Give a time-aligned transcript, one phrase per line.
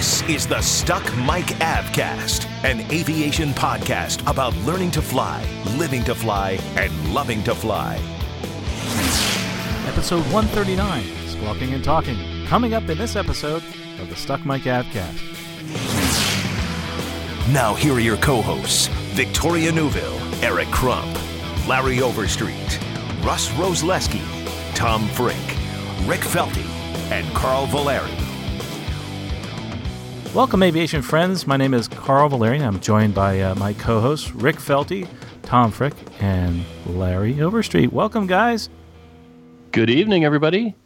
[0.00, 5.44] This is the Stuck Mic AvCast, an aviation podcast about learning to fly,
[5.76, 7.96] living to fly, and loving to fly.
[9.86, 13.62] Episode 139, Squawking and Talking, coming up in this episode
[14.00, 15.20] of the Stuck Mic AvCast.
[17.52, 21.14] Now, here are your co hosts Victoria Neuville, Eric Crump,
[21.68, 22.80] Larry Overstreet,
[23.22, 24.24] Russ Roslewski,
[24.74, 25.36] Tom Frick,
[26.08, 26.64] Rick Felty,
[27.10, 28.19] and Carl Valeri.
[30.34, 31.46] Welcome, aviation friends.
[31.46, 32.62] My name is Carl Valerian.
[32.62, 35.08] I'm joined by uh, my co hosts, Rick Felty,
[35.42, 37.92] Tom Frick, and Larry Overstreet.
[37.92, 38.68] Welcome, guys.
[39.72, 40.76] Good evening, everybody.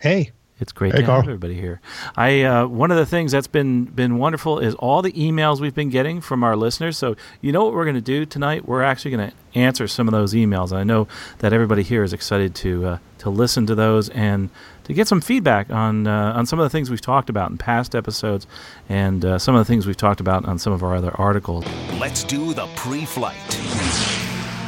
[0.00, 0.32] Hey.
[0.58, 1.22] It's great Hey, to Carl.
[1.22, 1.80] have everybody here.
[2.16, 5.74] I uh, one of the things that's been been wonderful is all the emails we've
[5.74, 6.98] been getting from our listeners.
[6.98, 8.66] So you know what we're going to do tonight?
[8.68, 10.70] We're actually going to answer some of those emails.
[10.76, 14.50] I know that everybody here is excited to uh, to listen to those and
[14.84, 17.58] to get some feedback on uh, on some of the things we've talked about in
[17.58, 18.46] past episodes
[18.88, 21.64] and uh, some of the things we've talked about on some of our other articles.
[21.98, 23.36] Let's do the pre flight.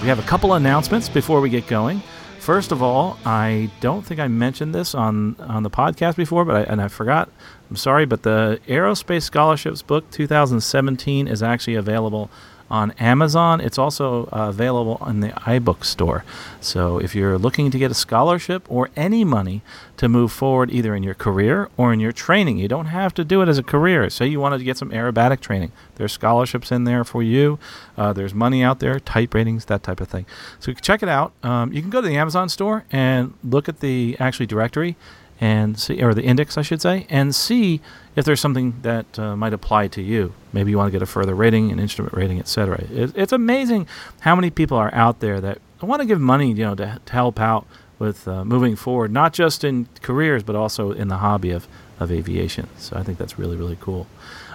[0.03, 2.03] We have a couple announcements before we get going.
[2.43, 6.57] First of all, I don't think I mentioned this on, on the podcast before, but
[6.57, 7.31] I, and I forgot.
[7.71, 12.31] I'm sorry, but the Aerospace Scholarships book 2017 is actually available
[12.73, 13.61] on Amazon.
[13.61, 16.25] It's also uh, available in the iBook store.
[16.59, 19.61] So if you're looking to get a scholarship or any money
[19.99, 23.25] to move forward either in your career or in your training, you don't have to
[23.25, 24.09] do it as a career.
[24.09, 25.71] Say you wanted to get some aerobatic training.
[25.97, 27.59] There's scholarships in there for you.
[27.97, 30.25] Uh, there's money out there, type ratings, that type of thing.
[30.59, 31.35] So check it out.
[31.43, 34.97] Um, you can go to the Amazon store and look at the actually directory
[35.43, 37.81] and see, or the index, I should say, and see
[38.15, 40.35] if there's something that uh, might apply to you.
[40.53, 42.85] Maybe you want to get a further rating, an instrument rating, etc.
[42.93, 43.89] It, it's amazing
[44.21, 47.13] how many people are out there that want to give money, you know, to, to
[47.13, 47.67] help out
[47.99, 51.67] with uh, moving forward, not just in careers, but also in the hobby of,
[51.99, 52.69] of aviation.
[52.79, 54.07] So I think that's really, really cool.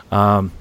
[0.10, 0.54] Um,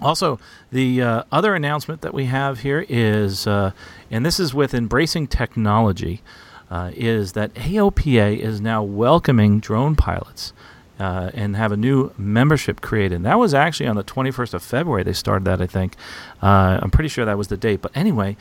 [0.00, 0.40] also,
[0.72, 3.72] the uh, other announcement that we have here is, uh,
[4.10, 6.22] and this is with Embracing Technology,
[6.70, 10.52] uh, is that AOPA is now welcoming drone pilots
[11.00, 13.22] uh, and have a new membership created.
[13.22, 15.02] That was actually on the 21st of February.
[15.02, 15.96] They started that, I think.
[16.42, 17.80] Uh, I'm pretty sure that was the date.
[17.80, 18.36] But anyway,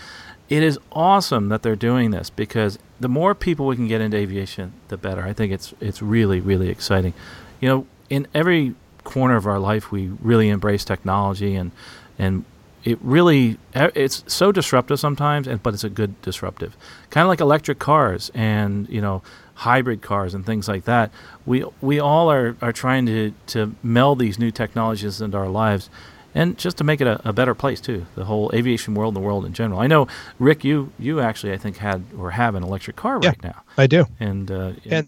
[0.49, 4.17] it is awesome that they're doing this because the more people we can get into
[4.17, 5.21] aviation, the better.
[5.23, 7.13] I think it's it's really really exciting.
[7.61, 11.71] You know, in every corner of our life, we really embrace technology and
[12.17, 12.43] and
[12.83, 16.75] it really it's so disruptive sometimes, and but it's a good disruptive.
[17.09, 19.21] Kind of like electric cars and you know
[19.55, 21.11] hybrid cars and things like that.
[21.45, 25.89] We we all are, are trying to, to meld these new technologies into our lives
[26.33, 28.05] and just to make it a, a better place too.
[28.15, 29.79] The whole aviation world and the world in general.
[29.81, 30.07] I know
[30.39, 33.29] Rick, you you actually I think had or have an electric car Yeah.
[33.29, 34.05] right now, I do.
[34.19, 35.07] and uh, And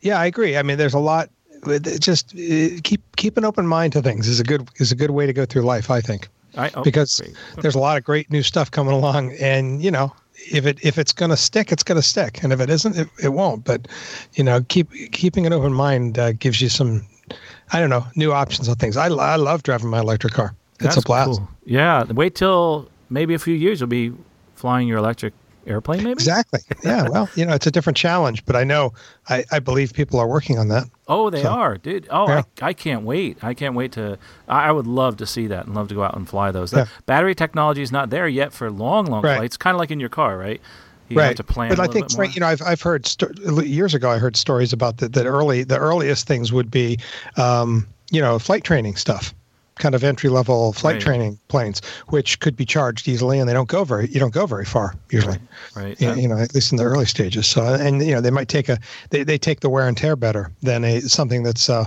[0.00, 0.56] yeah, I agree.
[0.56, 1.30] I mean, there's a lot.
[2.00, 2.34] Just
[2.82, 5.32] keep keep an open mind to things is a good is a good way to
[5.32, 5.90] go through life.
[5.90, 7.36] I think I, oh, because great.
[7.62, 10.12] there's a lot of great new stuff coming along, and you know,
[10.52, 12.96] if it if it's going to stick, it's going to stick, and if it isn't,
[12.96, 13.64] it, it won't.
[13.64, 13.88] But
[14.34, 17.06] you know, keep keeping an open mind uh, gives you some,
[17.72, 18.96] I don't know, new options on things.
[18.96, 20.54] I I love driving my electric car.
[20.74, 21.38] It's That's a blast.
[21.38, 21.48] cool.
[21.64, 24.12] Yeah, wait till maybe a few years you'll be
[24.54, 25.32] flying your electric
[25.66, 25.98] airplane.
[26.04, 26.60] Maybe Exactly.
[26.82, 27.08] Yeah.
[27.14, 28.92] Well, you know, it's a different challenge, but I know
[29.28, 30.84] I, I believe people are working on that.
[31.08, 32.06] Oh, they So- are, dude.
[32.10, 32.42] Oh, Yeah.
[32.62, 33.42] I, I can't wait.
[33.42, 34.18] I can't wait to.
[34.48, 36.70] I, I would love to see that and love to go out and fly those.
[36.70, 36.86] The Yeah.
[37.06, 39.36] battery technology is not there yet for long, long Right.
[39.36, 39.56] flights.
[39.56, 40.60] Kind of like in your car, right?
[41.10, 41.26] You right.
[41.26, 41.68] have to plan.
[41.68, 43.28] But I think you know I've I've heard sto-
[43.60, 46.98] years ago I heard stories about the, the early the earliest things would be
[47.36, 49.34] um, you know flight training stuff,
[49.76, 51.02] kind of entry level flight Right.
[51.02, 54.46] training planes, which could be charged easily and they don't go very you don't go
[54.46, 55.38] very far usually.
[55.74, 56.00] right.
[56.00, 57.46] You, Uh, you know, at least in the early stages.
[57.46, 58.78] So, and you know, they might take a
[59.10, 61.86] they, they take the wear and tear better than a something that's uh,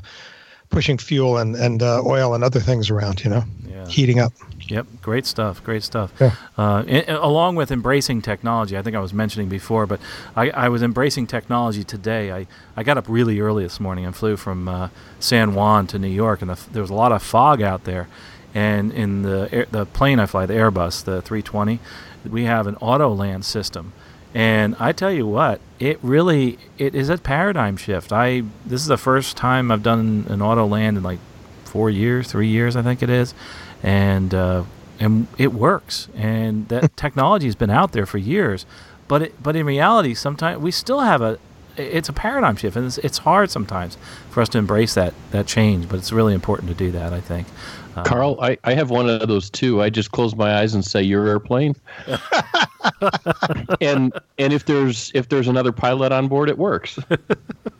[0.70, 3.24] pushing fuel and and uh, oil and other things around.
[3.24, 3.88] You know, Yeah.
[3.88, 4.34] heating up.
[4.70, 5.64] Yep, great stuff.
[5.64, 6.14] Great stuff.
[6.20, 6.36] Yeah.
[6.58, 10.00] Uh, along with embracing technology, I think I was mentioning before, but
[10.36, 12.32] I, I was embracing technology today.
[12.32, 16.00] I, I got up really early this morning and flew from uh, San Juan to
[16.00, 18.08] New York, and the, there was a lot of fog out there.
[18.54, 21.80] And in the air, the plane I fly, the Airbus, the 320,
[22.30, 23.94] we have an auto land system.
[24.34, 28.12] And I tell you what, it really it is a paradigm shift.
[28.12, 31.20] I this is the first time I've done an auto land in like
[31.66, 33.34] four years, three years, I think it is,
[33.84, 34.64] and uh,
[35.00, 36.10] and it works.
[36.16, 38.66] And that technology has been out there for years,
[39.08, 41.40] but it, but in reality, sometimes we still have a
[41.78, 43.98] it's a paradigm shift, and it's, it's hard sometimes
[44.30, 45.88] for us to embrace that that change.
[45.90, 47.14] But it's really important to do that.
[47.14, 47.48] I think.
[47.98, 49.82] Um, Carl, I, I have one of those too.
[49.82, 51.76] I just close my eyes and say your airplane.
[53.82, 57.00] and and if there's if there's another pilot on board, it works.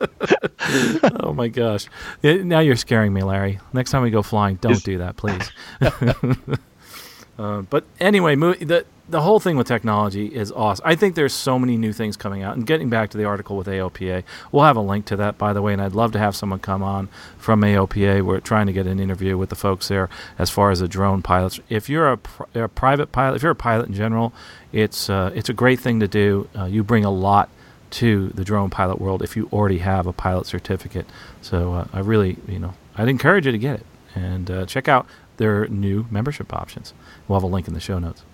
[1.20, 1.86] oh my gosh!
[2.22, 3.60] Now you're scaring me, Larry.
[3.72, 5.52] Next time we go flying, don't do that, please.
[7.38, 10.84] uh, but anyway, the the whole thing with technology is awesome.
[10.86, 12.56] I think there's so many new things coming out.
[12.56, 14.22] And getting back to the article with AOPA,
[14.52, 15.72] we'll have a link to that, by the way.
[15.72, 17.08] And I'd love to have someone come on
[17.38, 18.22] from AOPA.
[18.22, 21.22] We're trying to get an interview with the folks there as far as the drone
[21.22, 21.58] pilots.
[21.68, 22.18] If you're a,
[22.54, 24.34] a private pilot, if you're a pilot in general,
[24.72, 26.48] it's uh, it's a great thing to do.
[26.56, 27.48] Uh, you bring a lot
[27.90, 31.06] to the drone pilot world if you already have a pilot certificate.
[31.40, 34.88] So uh, I really, you know, I'd encourage you to get it and uh, check
[34.88, 35.06] out
[35.38, 36.92] their new membership options.
[37.26, 38.24] We'll have a link in the show notes.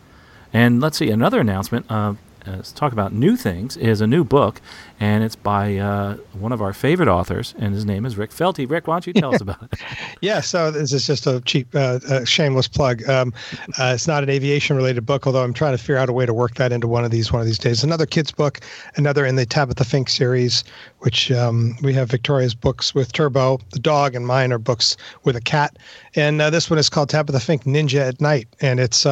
[0.55, 1.85] And let's see, another announcement.
[1.91, 2.15] Uh,
[2.47, 3.77] uh, let's talk about new things.
[3.77, 4.61] Is a new book,
[5.01, 8.69] and it's by uh, one of our favorite authors, and his name is Rick Felty.
[8.69, 9.81] Rick, why don't you tell us about it?
[10.21, 13.07] yeah, so this is just a cheap, uh, uh, shameless plug.
[13.09, 13.33] Um,
[13.79, 16.35] uh, it's not an aviation-related book, although I'm trying to figure out a way to
[16.35, 17.83] work that into one of these one of these days.
[17.83, 18.61] Another kids' book,
[18.97, 20.63] another in the Tabitha Fink series,
[21.01, 25.35] which um, we have Victoria's books with Turbo, the dog, and mine are books with
[25.35, 25.77] a cat.
[26.15, 29.05] And uh, this one is called Tabitha Fink Ninja at Night, and it's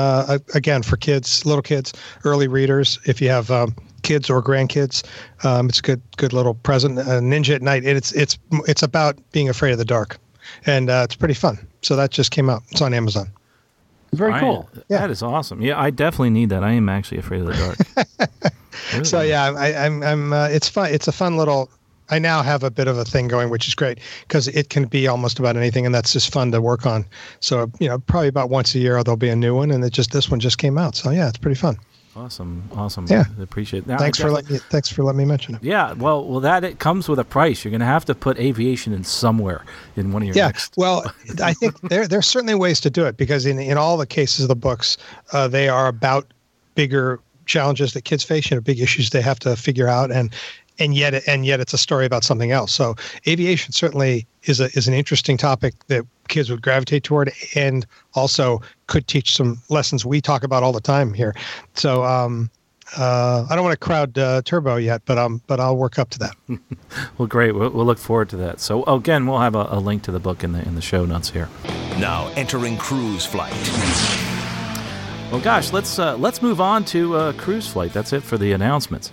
[0.54, 1.92] again for kids, little kids,
[2.24, 2.98] early readers.
[3.04, 5.04] If you have um, kids or grandkids.
[5.44, 6.98] Um, it's a good good little present.
[6.98, 7.84] Uh, Ninja at Night.
[7.84, 10.18] It's it's it's about being afraid of the dark,
[10.66, 11.66] and uh, it's pretty fun.
[11.82, 12.62] So that just came out.
[12.70, 13.30] It's on Amazon.
[14.12, 14.68] Very cool.
[14.74, 14.98] I, yeah.
[14.98, 15.62] That is awesome.
[15.62, 16.62] Yeah, I definitely need that.
[16.62, 18.52] I am actually afraid of the dark.
[18.92, 19.04] really?
[19.04, 20.02] So yeah, I, am I'm.
[20.02, 20.92] I'm uh, it's fun.
[20.92, 21.70] It's a fun little.
[22.10, 23.98] I now have a bit of a thing going, which is great
[24.28, 27.06] because it can be almost about anything, and that's just fun to work on.
[27.40, 29.94] So you know, probably about once a year there'll be a new one, and it
[29.94, 30.94] just this one just came out.
[30.94, 31.78] So yeah, it's pretty fun.
[32.14, 33.06] Awesome, awesome.
[33.08, 33.98] Yeah, I appreciate that.
[33.98, 35.62] Thanks for letting me, thanks for letting me mention it.
[35.62, 37.64] Yeah, well, well, that it comes with a price.
[37.64, 39.64] You're going to have to put aviation in somewhere
[39.96, 40.36] in one of your.
[40.36, 40.74] Yeah, next.
[40.76, 41.10] well,
[41.42, 44.40] I think there there's certainly ways to do it because in in all the cases
[44.44, 44.98] of the books,
[45.32, 46.26] uh, they are about
[46.74, 50.34] bigger challenges that kids face, you know, big issues they have to figure out, and
[50.78, 52.72] and yet and yet it's a story about something else.
[52.72, 52.94] So
[53.26, 58.60] aviation certainly is a is an interesting topic that kids would gravitate toward, and also
[58.86, 61.34] could teach some lessons we talk about all the time here.
[61.74, 62.50] So um,
[62.96, 66.10] uh, I don't want to crowd uh, Turbo yet, but um, but I'll work up
[66.10, 66.36] to that.
[67.18, 67.54] well, great.
[67.54, 68.60] We'll, we'll, look forward to that.
[68.60, 71.04] So again, we'll have a, a, link to the book in the in the show
[71.04, 71.48] notes here.
[71.98, 73.52] Now entering cruise flight.
[75.30, 77.92] Well, gosh, let's uh, let's move on to uh, cruise flight.
[77.92, 79.12] That's it for the announcements.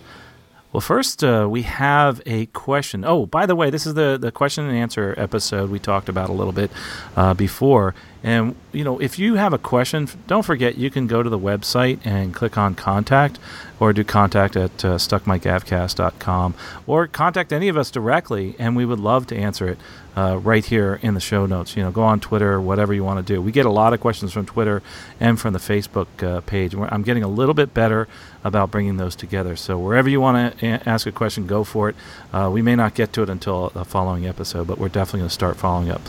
[0.72, 3.04] Well, first, uh, we have a question.
[3.04, 6.30] Oh, by the way, this is the, the question and answer episode we talked about
[6.30, 6.70] a little bit
[7.16, 7.96] uh, before.
[8.22, 11.40] And, you know, if you have a question, don't forget you can go to the
[11.40, 13.40] website and click on contact
[13.80, 16.54] or do contact at uh, stuckmicavcast.com
[16.86, 19.78] or contact any of us directly, and we would love to answer it
[20.18, 21.78] uh, right here in the show notes.
[21.78, 23.42] You know, go on Twitter, whatever you want to do.
[23.42, 24.82] We get a lot of questions from Twitter
[25.22, 26.76] and from the Facebook uh, page.
[26.76, 28.10] I'm getting a little bit better
[28.44, 29.56] about bringing those together.
[29.56, 31.96] So wherever you want to a- ask a question, go for it.
[32.34, 35.30] Uh, we may not get to it until the following episode, but we're definitely going
[35.30, 36.02] to start following up.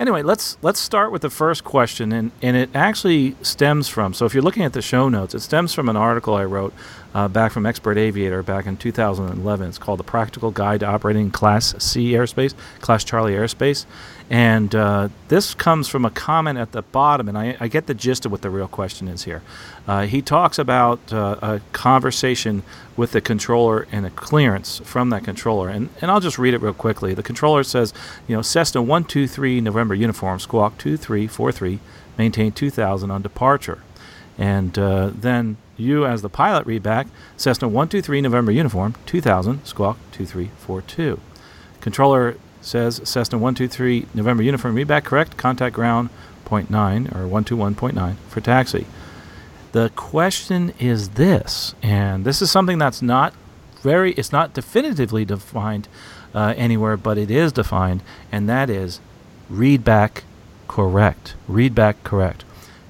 [0.00, 4.14] Anyway, let's let's start with the first question, and, and it actually stems from.
[4.14, 6.72] So if you're looking at the show notes, it stems from an article I wrote
[7.14, 9.68] uh, back from Expert Aviator back in 2011.
[9.68, 13.86] It's called "The Practical Guide to Operating Class C Airspace, Class Charlie Airspace,"
[14.30, 17.94] And uh, this comes from a comment at the bottom, and I, I, get the
[17.94, 19.42] gist of what the real question is here.
[19.88, 22.62] Uh, he talks about uh, a conversation
[22.94, 25.70] with the controller and a clearance from that controller.
[25.70, 27.14] And, and I'll just read it real quickly.
[27.14, 27.94] The controller says,
[28.28, 31.80] you know, Cessna 123 November uniform, squawk 2343,
[32.18, 33.82] maintain 2000 on departure.
[34.36, 37.06] And uh, then you, as the pilot, read back
[37.38, 41.18] Cessna 123 November uniform, 2000, squawk 2342.
[41.80, 46.10] Controller says Cessna 123 November uniform read back correct, contact ground
[46.44, 48.86] point nine or 121.9 for taxi.
[49.72, 53.34] The question is this, and this is something that's not
[53.82, 55.88] very, it's not definitively defined
[56.34, 59.00] uh, anywhere, but it is defined, and that is
[59.50, 60.24] read back
[60.68, 61.34] correct.
[61.46, 62.44] Read back correct.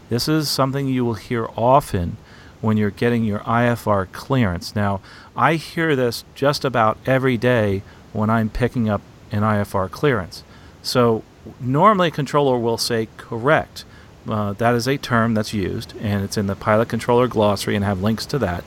[0.09, 2.17] This is something you will hear often
[2.61, 4.75] when you're getting your IFR clearance.
[4.75, 5.01] Now,
[5.37, 7.83] I hear this just about every day
[8.13, 10.43] when I'm picking up an IFR clearance.
[10.83, 11.23] So
[11.61, 13.85] normally a controller will say correct.
[14.29, 17.85] Uh, that is a term that's used, and it's in the pilot controller glossary and
[17.85, 18.63] have links to that.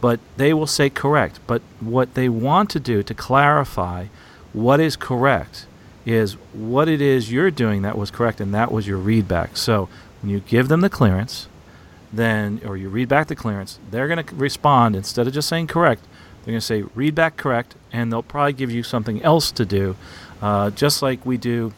[0.00, 1.40] but they will say correct.
[1.46, 4.06] But what they want to do to clarify
[4.52, 5.66] what is correct
[6.06, 9.56] is what it is you're doing that was correct, and that was your readback.
[9.56, 9.88] So
[10.22, 11.48] when you give them the clearance,
[12.12, 15.66] then or you read back the clearance, they're going to respond instead of just saying
[15.66, 16.02] correct.
[16.44, 19.66] They're going to say read back correct, and they'll probably give you something else to
[19.66, 19.96] do,
[20.40, 21.74] uh, just like we do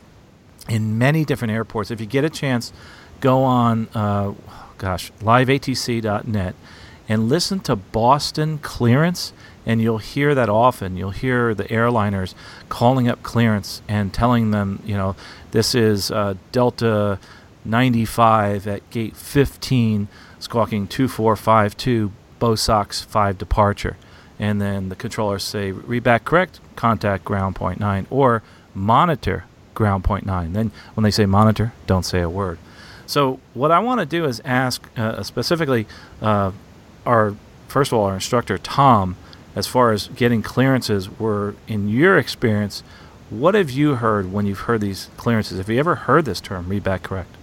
[0.69, 1.91] in many different airports.
[1.91, 2.73] If you get a chance,
[3.21, 4.35] go on, uh,
[4.79, 6.55] gosh, liveatc.net
[7.09, 9.33] and listen to Boston clearance,
[9.67, 10.97] and you'll hear that often.
[10.97, 12.35] You'll hear the airliners
[12.69, 15.17] calling up clearance and telling them, you know,
[15.51, 17.19] this is uh, Delta
[17.65, 20.07] 95 at gate 15,
[20.39, 23.97] squawking 2452, BOSOX 5 departure.
[24.39, 30.05] And then the controllers say, read back correct, contact ground point 9, or monitor ground
[30.05, 30.53] point 9.
[30.53, 32.59] Then when they say monitor, don't say a word.
[33.11, 35.89] So what I want to do is ask uh, specifically
[36.23, 36.53] uh,
[37.05, 37.35] our
[37.67, 39.17] first of all our instructor Tom,
[39.57, 42.85] as far as getting clearances, were in your experience,
[43.29, 45.59] what have you heard when you've heard these clearances?
[45.59, 47.35] Have you ever heard this term, read back correct?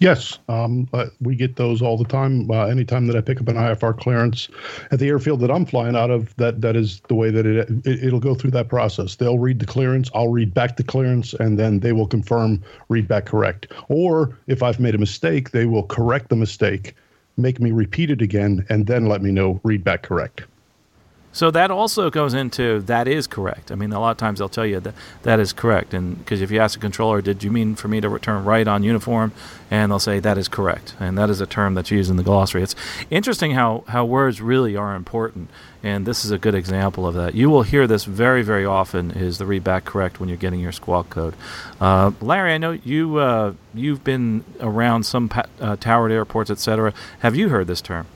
[0.00, 0.88] Yes, um,
[1.20, 2.50] we get those all the time.
[2.50, 4.48] Uh, anytime that I pick up an IFR clearance
[4.90, 7.68] at the airfield that I'm flying out of, that that is the way that it,
[7.84, 9.16] it will go through that process.
[9.16, 13.08] They'll read the clearance, I'll read back the clearance, and then they will confirm read
[13.08, 13.74] back correct.
[13.90, 16.96] Or if I've made a mistake, they will correct the mistake,
[17.36, 20.44] make me repeat it again, and then let me know read back correct.
[21.32, 23.70] So that also goes into that is correct.
[23.70, 26.40] I mean, a lot of times they'll tell you that that is correct, and because
[26.40, 29.32] if you ask the controller, "Did you mean for me to return right on uniform?"
[29.70, 32.24] and they'll say that is correct, and that is a term that's used in the
[32.24, 32.62] glossary.
[32.62, 32.74] It's
[33.10, 35.48] interesting how how words really are important,
[35.82, 37.34] and this is a good example of that.
[37.36, 40.60] You will hear this very very often: is the read back correct when you're getting
[40.60, 41.34] your squawk code.
[41.80, 46.92] Uh, Larry, I know you uh, you've been around some pa- uh, towered airports, etc.
[47.20, 48.06] Have you heard this term?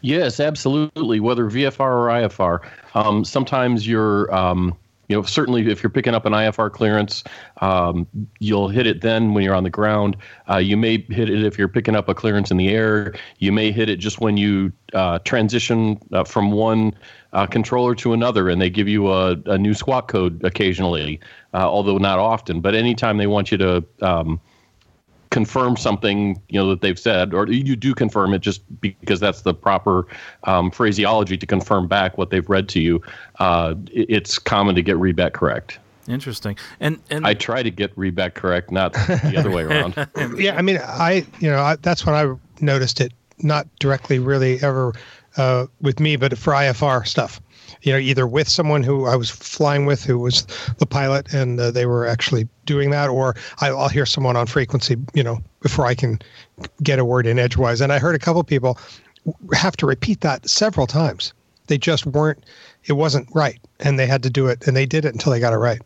[0.00, 1.20] Yes, absolutely.
[1.20, 2.60] Whether VFR or IFR,
[2.94, 4.76] um, sometimes you're, um,
[5.08, 7.24] you know, certainly if you're picking up an IFR clearance,
[7.60, 8.06] um,
[8.38, 10.16] you'll hit it then when you're on the ground.
[10.48, 13.14] Uh, you may hit it if you're picking up a clearance in the air.
[13.38, 16.94] You may hit it just when you uh, transition uh, from one
[17.32, 21.18] uh, controller to another, and they give you a, a new squawk code occasionally,
[21.54, 22.60] uh, although not often.
[22.60, 24.40] But anytime they want you to um,
[25.30, 29.42] confirm something you know that they've said, or you do confirm it just because that's
[29.42, 30.06] the proper
[30.44, 33.00] um, phraseology to confirm back what they've read to you.
[33.38, 35.78] Uh, it's common to get readback correct.
[36.08, 39.94] Interesting, and and I try to get readback correct, not the other way around.
[40.36, 44.60] yeah, I mean, I you know I, that's when I noticed it, not directly really
[44.62, 44.92] ever
[45.36, 47.40] uh, with me, but for IFR stuff
[47.82, 50.46] you know, either with someone who I was flying with who was
[50.78, 54.46] the pilot and uh, they were actually doing that, or I, will hear someone on
[54.46, 56.20] frequency, you know, before I can
[56.82, 57.80] get a word in edgewise.
[57.80, 58.78] And I heard a couple people
[59.52, 61.32] have to repeat that several times.
[61.66, 62.44] They just weren't,
[62.84, 63.60] it wasn't right.
[63.80, 65.80] And they had to do it, and they did it until they got it right.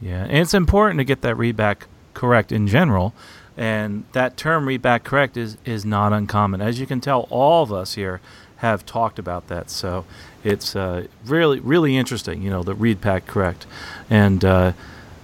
[0.00, 0.24] Yeah.
[0.24, 1.82] And it's important to get that readback
[2.14, 3.14] correct in general.
[3.56, 6.62] And that term readback correct is, is not uncommon.
[6.62, 8.20] As you can tell, all of us here
[8.60, 9.70] have talked about that.
[9.70, 10.04] So
[10.44, 12.42] it's uh, really really interesting.
[12.42, 13.66] You know, the read back correct,
[14.08, 14.72] and uh,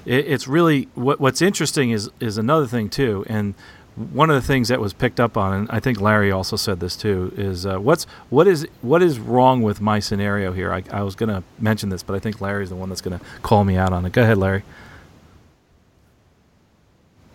[0.05, 3.55] it, it's really what, what's interesting is is another thing too, and.
[4.12, 6.81] One of the things that was picked up on, and I think Larry also said
[6.81, 10.71] this too, is uh, what's what is what is wrong with my scenario here?
[10.71, 13.19] I, I was going to mention this, but I think Larry's the one that's going
[13.19, 14.12] to call me out on it.
[14.12, 14.64] Go ahead, Larry.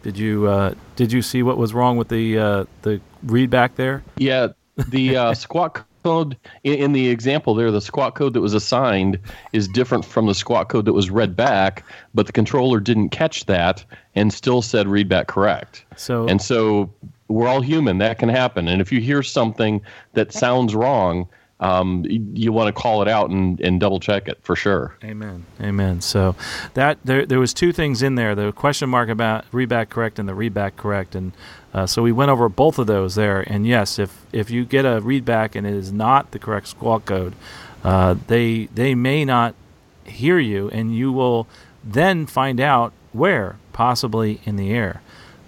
[0.04, 3.76] Did you uh, did you see what was wrong with the uh, the read back
[3.76, 4.04] there?
[4.18, 4.50] Yeah,
[4.88, 9.20] the uh, squawk code in, in, the example there, the squawk code that was assigned
[9.54, 13.46] is different from the squawk code that was read back, but the controller didn't catch
[13.46, 13.84] that
[14.16, 15.86] and still said read back correct.
[15.96, 16.90] So and so
[17.28, 17.98] we're all human.
[17.98, 18.68] That can happen.
[18.68, 19.82] And if you hear something
[20.14, 21.28] that sounds wrong,
[21.62, 24.98] um, you, want to call it out and, and double check it for sure.
[25.04, 25.46] Amen.
[25.62, 26.02] Amen.
[26.02, 26.36] So
[26.74, 30.18] that there there was two things in there: the question mark about read back correct
[30.18, 31.34] and the read back correct, and
[31.72, 33.42] uh, so we went over both of those there.
[33.42, 36.68] And yes, if if you get a read back and it is not the correct
[36.68, 37.36] squawk code,
[37.84, 39.54] uh, they they may not
[40.06, 41.48] hear you, and you will
[41.84, 45.02] then find out where, possibly in the air.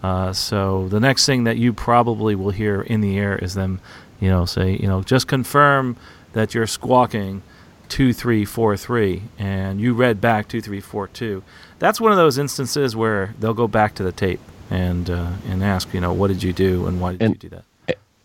[0.03, 3.79] Uh, so the next thing that you probably will hear in the air is them
[4.23, 5.97] you know, say, you know, just confirm
[6.31, 7.41] that you're squawking
[7.89, 11.43] 2343 and you read back 2342.
[11.79, 14.39] That's one of those instances where they'll go back to the tape
[14.69, 17.49] and uh, and ask, you know, what did you do and why did and, you
[17.49, 17.61] do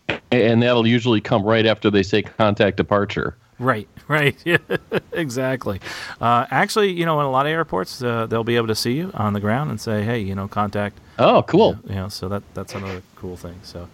[0.07, 0.21] that?
[0.31, 3.35] And that'll usually come right after they say contact departure.
[3.59, 4.57] Right, right, yeah,
[5.11, 5.81] exactly.
[6.21, 8.93] Uh, actually, you know, in a lot of airports, uh, they'll be able to see
[8.93, 11.77] you on the ground and say, "Hey, you know, contact." Oh, cool.
[11.83, 13.59] You know, you know, so that that's another cool thing.
[13.63, 13.89] So,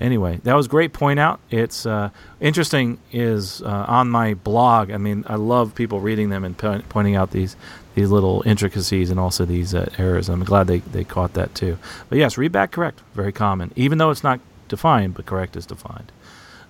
[0.00, 1.40] anyway, that was great point out.
[1.50, 4.90] It's uh, interesting is uh, on my blog.
[4.90, 7.56] I mean, I love people reading them and po- pointing out these
[7.94, 10.28] these little intricacies and also these uh, errors.
[10.28, 11.78] I'm glad they, they caught that too.
[12.08, 14.38] But yes, read back correct, very common, even though it's not
[14.68, 16.12] defined, but correct is defined.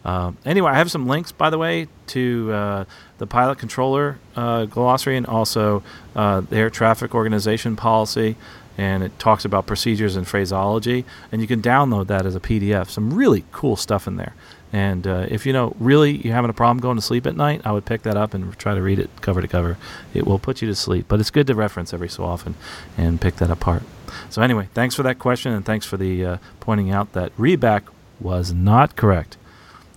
[0.05, 2.85] Uh, anyway, I have some links, by the way, to uh,
[3.19, 5.83] the pilot controller uh, glossary and also
[6.17, 8.37] uh, air traffic organization policy.
[8.79, 11.05] And it talks about procedures and phraseology.
[11.31, 12.89] And you can download that as a PDF.
[12.89, 14.35] Some really cool stuff in there.
[14.73, 17.63] And uh, if you know really you're having a problem going to sleep at night,
[17.65, 19.79] I would pick that up and try to read it cover to cover.
[20.13, 22.55] It will put you to sleep, but it's good to reference every so often
[22.97, 23.83] and pick that apart.
[24.31, 27.85] So anyway, thanks for that question and thanks for the uh, pointing out that readback
[28.21, 29.37] was not correct.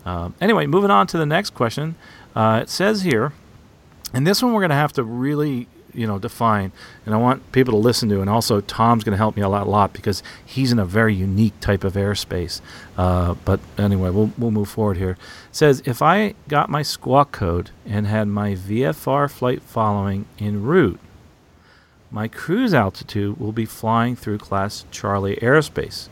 [0.05, 1.95] Uh, anyway, moving on to the next question.
[2.35, 3.33] Uh, it says here,
[4.13, 6.71] and this one we're going to have to really you know define.
[7.05, 9.49] And i want people to listen to and also tom's going to help me a
[9.49, 12.61] lot, a lot because he's in a very unique type of airspace.
[12.97, 15.11] Uh, but anyway we'll, we'll move forward here.
[15.11, 20.63] It says if i got my squawk code and had my vfr flight following en
[20.63, 20.99] route
[22.09, 26.09] my cruise altitude will be flying through class charlie airspace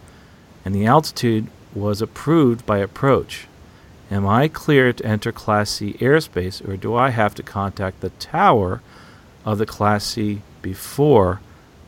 [0.65, 3.48] and the altitude was approved by approach.
[4.12, 8.09] Am i clear to enter class c airspace or do i have to contact the
[8.12, 8.81] tower
[9.46, 11.41] of the Class C before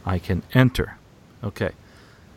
[0.05, 0.97] I can enter.
[1.43, 1.71] Okay.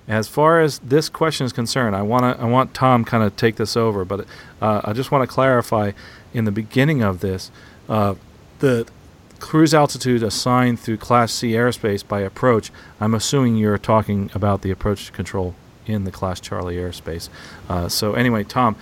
[0.06, 3.36] As far as this question is concerned, I want to I want Tom kind of
[3.36, 4.26] take this over, but
[4.60, 5.92] uh, I just want to clarify
[6.34, 7.50] in the beginning of this
[7.88, 8.14] uh,
[8.58, 8.86] the
[9.40, 12.70] cruise altitude assigned through Class C airspace by approach.
[13.00, 15.54] I'm assuming you're talking about the approach control
[15.86, 17.28] in the Class Charlie airspace.
[17.68, 18.76] Uh, so anyway, Tom,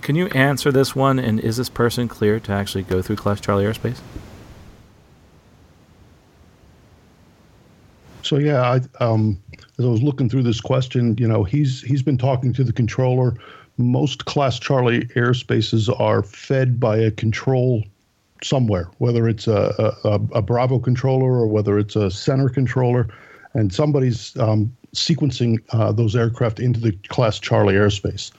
[0.00, 1.18] can you answer this one?
[1.18, 4.00] And is this person clear to actually go through Class Charlie airspace?
[8.22, 9.40] So yeah, I, um,
[9.78, 12.72] as I was looking through this question, you know, he's he's been talking to the
[12.72, 13.34] controller.
[13.78, 17.84] Most Class Charlie airspaces are fed by a control
[18.42, 23.08] somewhere, whether it's a, a, a Bravo controller or whether it's a center controller,
[23.54, 28.30] and somebody's um, sequencing uh, those aircraft into the Class Charlie airspace.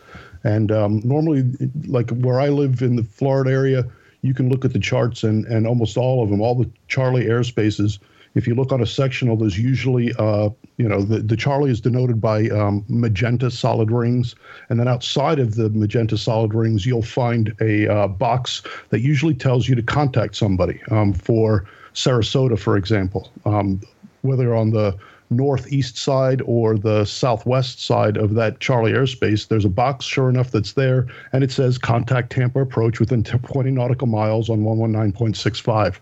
[0.43, 1.43] And um, normally,
[1.87, 3.85] like where I live in the Florida area,
[4.21, 7.25] you can look at the charts and and almost all of them, all the Charlie
[7.25, 7.99] airspaces
[8.35, 11.79] if you look on a sectional, there's usually, uh, you know, the, the Charlie is
[11.79, 14.35] denoted by um, magenta solid rings.
[14.69, 19.35] And then outside of the magenta solid rings, you'll find a uh, box that usually
[19.35, 23.31] tells you to contact somebody um, for Sarasota, for example.
[23.45, 23.81] Um,
[24.21, 24.97] whether on the
[25.29, 30.51] northeast side or the southwest side of that Charlie airspace, there's a box, sure enough,
[30.51, 35.99] that's there, and it says contact Tampa approach within 20 nautical miles on 119.65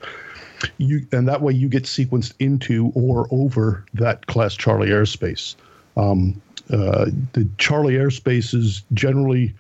[0.78, 5.56] you and that way you get sequenced into or over that class Charlie airspace.
[5.97, 9.54] Um, uh, the Charlie airspace is generally,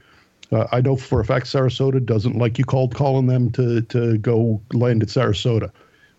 [0.51, 4.17] uh, I know for a fact Sarasota doesn't like you called calling them to to
[4.17, 5.71] go land at Sarasota.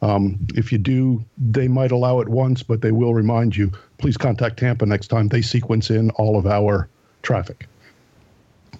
[0.02, 3.70] Um, if you do, they might allow it once, but they will remind you.
[3.98, 6.88] Please contact Tampa next time they sequence in all of our
[7.22, 7.68] traffic.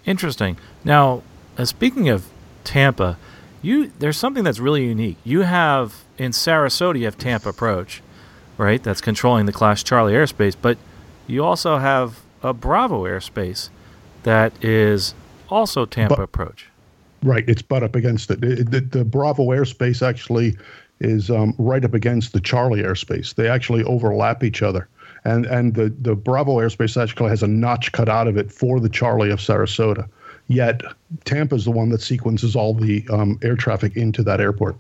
[0.05, 0.57] Interesting.
[0.85, 1.23] Now,
[1.57, 2.29] uh, speaking of
[2.65, 3.17] Tampa,
[3.63, 5.17] you there's something that's really unique.
[5.25, 8.03] You have in Sarasota, you have Tampa Approach,
[8.59, 8.83] right?
[8.83, 10.77] That's controlling the Class Charlie airspace, but
[11.27, 13.71] you also have a Bravo airspace
[14.25, 15.15] that is
[15.49, 16.69] also Tampa but, Approach.
[17.23, 18.43] Right, it's butt up against it.
[18.43, 20.57] it the, the, Bravo airspace actually
[20.99, 23.35] is um, right up against the Charlie airspace.
[23.35, 24.89] They actually overlap each other.
[25.25, 28.81] And and the, the Bravo airspace actually has a notch cut out of it for
[28.81, 30.09] the Charlie of Sarasota.
[30.53, 30.83] Yet
[31.25, 34.77] Tampa is the one that sequences all the um, air traffic into that airport.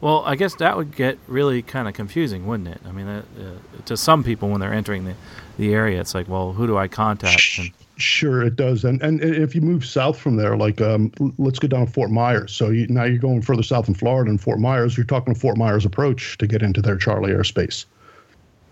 [0.00, 2.80] Well, I guess that would get really kind of confusing, wouldn't it?
[2.86, 5.14] I mean, uh, uh, to some people when they're entering the,
[5.58, 7.58] the area, it's like, well, who do I contact?
[7.58, 8.84] And, Sure, it does.
[8.84, 12.12] And and if you move south from there, like um, let's go down to Fort
[12.12, 12.52] Myers.
[12.52, 15.40] So you, now you're going further south in Florida, and Fort Myers, you're talking to
[15.40, 17.86] Fort Myers approach to get into their Charlie airspace.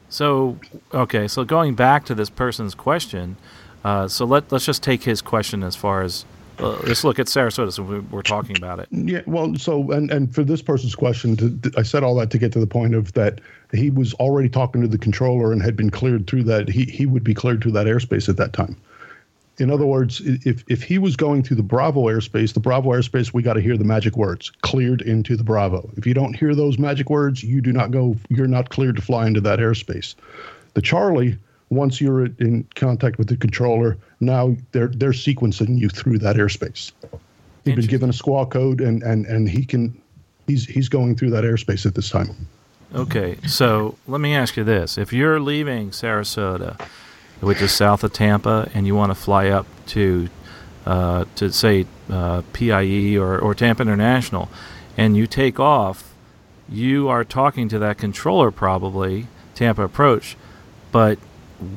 [0.09, 0.59] So
[0.95, 3.37] okay, so going back to this person's question,
[3.87, 6.25] uh, so let let's just take his question as far as
[6.59, 7.73] uh, let's look at Sarasota.
[7.73, 8.89] So we're talking about it.
[8.91, 9.21] Yeah.
[9.27, 12.39] Well, so and and for this person's question, to, to, I said all that to
[12.39, 13.41] get to the point of that
[13.73, 16.69] he was already talking to the controller and had been cleared through that.
[16.69, 18.77] He he would be cleared through that airspace at that time.
[19.59, 23.33] In other words, if if he was going through the Bravo airspace, the Bravo airspace,
[23.33, 25.89] we got to hear the magic words cleared into the Bravo.
[25.97, 28.17] If you don't hear those magic words, you do not go.
[28.31, 30.17] You're not cleared to fly into that airspace.
[30.75, 31.39] The Charlie
[31.71, 36.93] once you're in contact with the controller, now they're they're sequencing you through that airspace.
[37.65, 40.01] He's been given a squawk code, and and and he can
[40.47, 42.49] he's he's going through that airspace at this time.
[42.95, 46.81] Okay, so let me ask you this: If you're leaving Sarasota
[47.41, 50.29] which is south of Tampa, and you want to fly up to
[50.85, 54.49] uh, to say uh, PIE or, or Tampa International,
[54.97, 56.15] and you take off,
[56.69, 60.37] you are talking to that controller probably Tampa approach,
[60.93, 61.19] but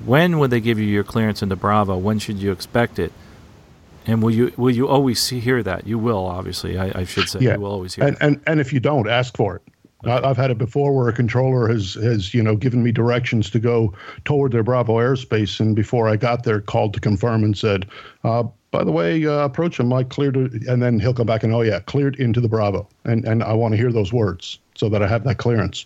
[0.05, 1.97] when would they give you your clearance into Bravo?
[1.97, 3.11] When should you expect it?
[4.05, 5.85] And will you will you always see, hear that?
[5.85, 6.77] You will obviously.
[6.77, 7.53] I, I should say yeah.
[7.55, 8.05] you will always hear.
[8.05, 9.61] And, and and if you don't, ask for it.
[10.05, 10.25] Okay.
[10.25, 13.59] I've had it before where a controller has has you know given me directions to
[13.59, 17.85] go toward their Bravo airspace, and before I got there, called to confirm and said,
[18.23, 19.91] uh, "By the way, uh, approach him.
[19.91, 22.87] I cleared it," and then he'll come back and, "Oh yeah, cleared into the Bravo,"
[23.03, 25.85] and and I want to hear those words so that I have that clearance.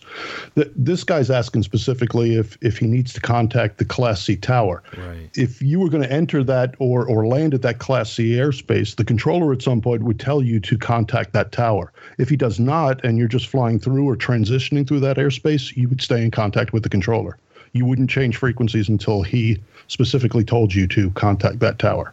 [0.54, 4.84] The, this guy's asking specifically if if he needs to contact the Class C tower.
[4.96, 5.28] Right.
[5.34, 8.94] If you were going to enter that or or land at that Class C airspace,
[8.94, 11.92] the controller at some point would tell you to contact that tower.
[12.18, 15.88] If he does not, and you're just flying through or transitioning through that airspace, you
[15.88, 17.36] would stay in contact with the controller.
[17.72, 22.12] You wouldn't change frequencies until he specifically told you to contact that tower.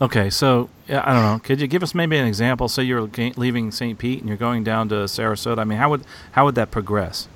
[0.00, 1.38] Okay, so yeah, I don't know.
[1.40, 2.68] Could you give us maybe an example?
[2.68, 3.02] Say you're
[3.36, 3.98] leaving St.
[3.98, 5.58] Pete and you're going down to Sarasota.
[5.58, 7.28] I mean, how would how would that progress?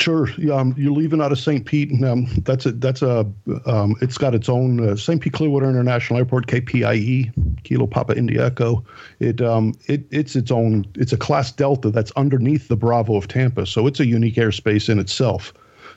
[0.00, 0.28] Sure.
[0.36, 1.64] Yeah, um, you're leaving out of St.
[1.64, 3.20] Pete, and um, that's a that's a
[3.66, 5.20] um, it's got its own uh, St.
[5.20, 8.84] Pete Clearwater International Airport KPIE Kilo Papa India Echo.
[9.20, 13.28] It um it it's its own it's a class Delta that's underneath the Bravo of
[13.28, 15.52] Tampa, so it's a unique airspace in itself.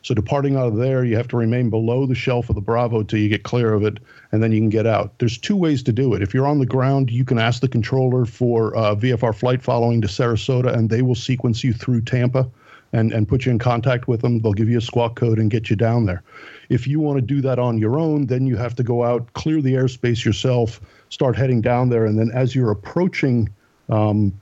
[0.05, 3.01] So departing out of there, you have to remain below the shelf of the Bravo
[3.01, 3.97] till you get clear of it,
[4.31, 5.17] and then you can get out.
[5.17, 6.21] There's two ways to do it.
[6.21, 10.01] If you're on the ground, you can ask the controller for uh, VFR flight following
[10.01, 12.47] to Sarasota, and they will sequence you through Tampa
[12.93, 14.41] and, and put you in contact with them.
[14.41, 16.21] They'll give you a squawk code and get you down there.
[16.69, 19.33] If you want to do that on your own, then you have to go out,
[19.33, 23.49] clear the airspace yourself, start heading down there, and then as you're approaching
[23.89, 24.39] um,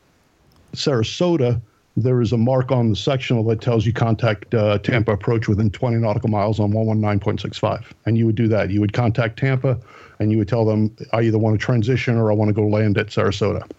[0.74, 1.62] Sarasota,
[1.96, 5.70] there is a mark on the sectional that tells you contact uh, Tampa approach within
[5.70, 7.86] 20 nautical miles on 119.65.
[8.06, 8.72] And you would do that.
[8.72, 9.80] You would contact Tampa
[10.20, 12.68] and you would tell them, I either want to transition or I want to go
[12.68, 13.70] land at Sarasota.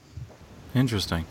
[0.74, 1.24] Interesting.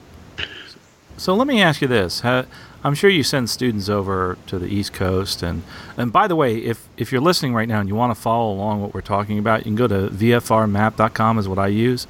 [1.17, 2.21] So let me ask you this.
[2.25, 5.41] I'm sure you send students over to the East Coast.
[5.41, 5.63] And,
[5.95, 8.51] and by the way, if, if you're listening right now and you want to follow
[8.51, 12.07] along what we're talking about, you can go to vfrmap.com is what I use.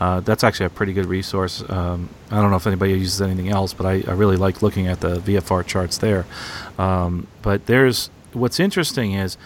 [0.00, 1.62] Uh, that's actually a pretty good resource.
[1.68, 4.86] Um, I don't know if anybody uses anything else, but I, I really like looking
[4.88, 6.26] at the VFR charts there.
[6.78, 9.36] Um, but there's what's interesting is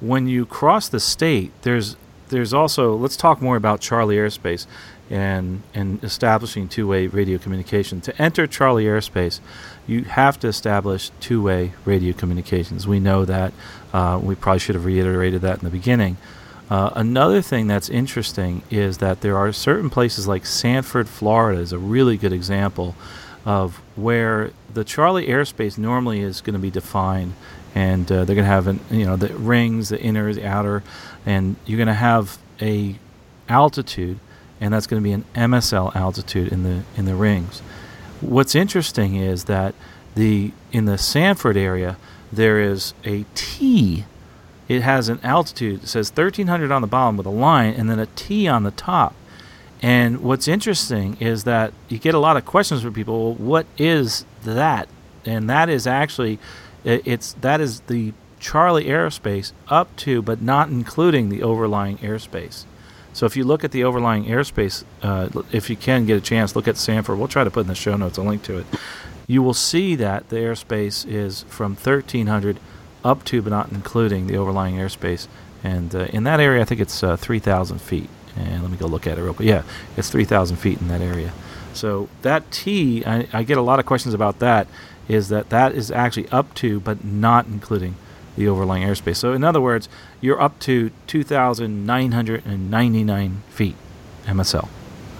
[0.00, 1.96] when you cross the state, there's
[2.28, 4.66] there's also let's talk more about Charlie airspace
[5.10, 8.00] and and establishing two-way radio communication.
[8.02, 9.40] To enter Charlie airspace,
[9.86, 12.86] you have to establish two-way radio communications.
[12.86, 13.52] We know that.
[13.92, 16.16] Uh, we probably should have reiterated that in the beginning.
[16.70, 21.72] Uh, another thing that's interesting is that there are certain places like Sanford, Florida, is
[21.72, 22.94] a really good example
[23.44, 27.34] of where the Charlie airspace normally is going to be defined,
[27.74, 30.82] and uh, they're going to have an, you know the rings, the inner, the outer,
[31.26, 32.96] and you're going to have a
[33.48, 34.18] altitude,
[34.60, 37.60] and that's going to be an MSL altitude in the in the rings.
[38.22, 39.74] What's interesting is that
[40.14, 41.98] the in the Sanford area
[42.32, 44.06] there is a T
[44.68, 45.84] it has an altitude.
[45.84, 48.70] It says 1300 on the bottom with a line and then a T on the
[48.70, 49.14] top.
[49.82, 53.34] And what's interesting is that you get a lot of questions from people.
[53.34, 54.88] Well, what is that?
[55.26, 56.38] And that is actually,
[56.84, 62.64] it's that is the Charlie airspace up to, but not including the overlying airspace.
[63.12, 66.56] So if you look at the overlying airspace, uh, if you can get a chance,
[66.56, 67.18] look at Sanford.
[67.18, 68.66] We'll try to put in the show notes a link to it.
[69.26, 72.58] You will see that the airspace is from 1300
[73.04, 75.28] up to but not including the overlying airspace.
[75.62, 78.08] And uh, in that area, I think it's uh, 3,000 feet.
[78.36, 79.48] And let me go look at it real quick.
[79.48, 79.62] Yeah,
[79.96, 81.32] it's 3,000 feet in that area.
[81.72, 84.66] So that T, I, I get a lot of questions about that,
[85.08, 87.96] is that that is actually up to but not including
[88.36, 89.16] the overlying airspace.
[89.16, 89.88] So in other words,
[90.20, 93.76] you're up to 2,999 feet
[94.24, 94.68] MSL.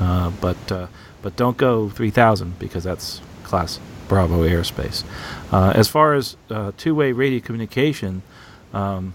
[0.01, 0.89] Uh, but uh,
[1.23, 5.05] but don't go 3,000 because that's class Bravo airspace.
[5.53, 8.23] Uh, as far as uh, two-way radio communication,
[8.73, 9.15] um,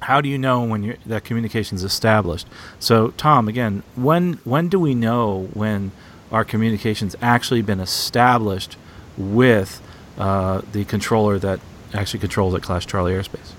[0.00, 2.46] how do you know when that communication is established?
[2.78, 5.92] So, Tom, again, when when do we know when
[6.30, 8.76] our communication's actually been established
[9.16, 9.80] with
[10.18, 11.60] uh, the controller that
[11.94, 13.52] actually controls at Class Charlie airspace?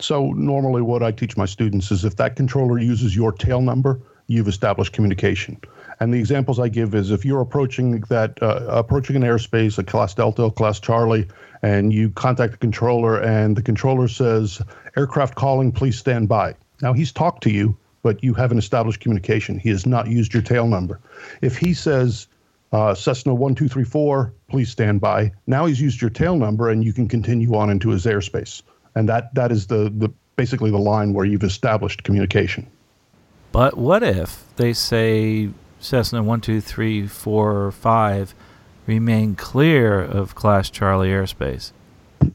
[0.00, 3.98] So, normally, what I teach my students is if that controller uses your tail number,
[4.26, 5.58] you've established communication.
[6.00, 9.84] And the examples I give is if you're approaching that uh, approaching an airspace, a
[9.84, 11.26] class Delta, class Charlie,
[11.62, 14.60] and you contact the controller, and the controller says,
[14.96, 19.58] "Aircraft calling, please stand by." Now he's talked to you, but you haven't established communication.
[19.58, 21.00] He has not used your tail number.
[21.40, 22.26] If he says,
[22.72, 25.32] uh, Cessna 1234, please stand by.
[25.46, 28.62] Now he's used your tail number and you can continue on into his airspace.
[28.94, 32.66] and that that is the the basically the line where you've established communication.
[33.52, 35.50] But what if they say
[35.84, 38.34] Cessna one two three four five
[38.86, 41.72] remain clear of Class Charlie airspace?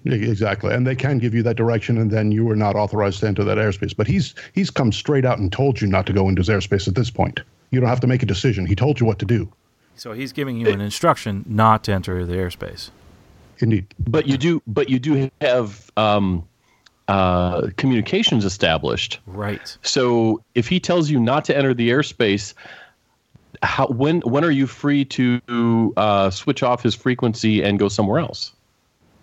[0.06, 3.28] Exactly, and they can give you that direction, and then you are not authorized to
[3.28, 3.96] enter that airspace.
[3.96, 6.88] But he's he's come straight out and told you not to go into his airspace
[6.88, 7.40] at this point.
[7.72, 8.68] You don't have to make a decision.
[8.68, 9.52] He told you what to do.
[9.96, 12.92] So he's giving you an instruction not to enter the airspace.
[13.58, 16.48] Indeed, but you do, but you do have um,
[17.08, 19.20] uh, communications established.
[19.26, 19.76] Right.
[19.82, 22.54] So if he tells you not to enter the airspace,
[23.64, 28.20] how when when are you free to uh, switch off his frequency and go somewhere
[28.20, 28.54] else?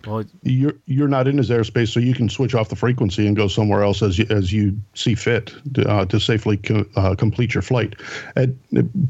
[0.06, 3.34] Well, you're you're not in his airspace, so you can switch off the frequency and
[3.34, 7.16] go somewhere else as you, as you see fit to, uh, to safely co- uh,
[7.16, 7.96] complete your flight.
[8.36, 8.56] And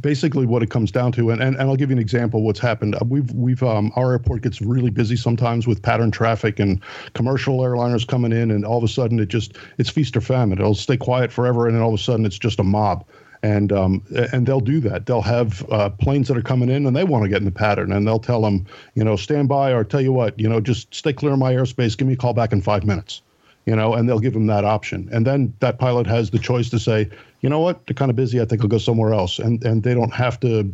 [0.00, 2.40] basically, what it comes down to, and, and, and I'll give you an example.
[2.40, 2.94] Of what's happened?
[2.94, 6.80] Uh, we've we've um, our airport gets really busy sometimes with pattern traffic and
[7.12, 10.58] commercial airliners coming in, and all of a sudden it just it's feast or famine.
[10.58, 13.04] It'll stay quiet forever, and then all of a sudden it's just a mob
[13.46, 15.06] and um, and they'll do that.
[15.06, 17.52] They'll have uh, planes that are coming in and they want to get in the
[17.52, 20.60] pattern, and they'll tell them, you know, stand by or tell you what, you know,
[20.60, 21.96] just stay clear of my airspace.
[21.96, 23.22] Give me a call back in five minutes,
[23.64, 25.08] you know, and they'll give them that option.
[25.12, 27.08] And then that pilot has the choice to say,
[27.40, 28.40] you know what, they're kind of busy.
[28.40, 30.72] I think I'll go somewhere else, and and they don't have to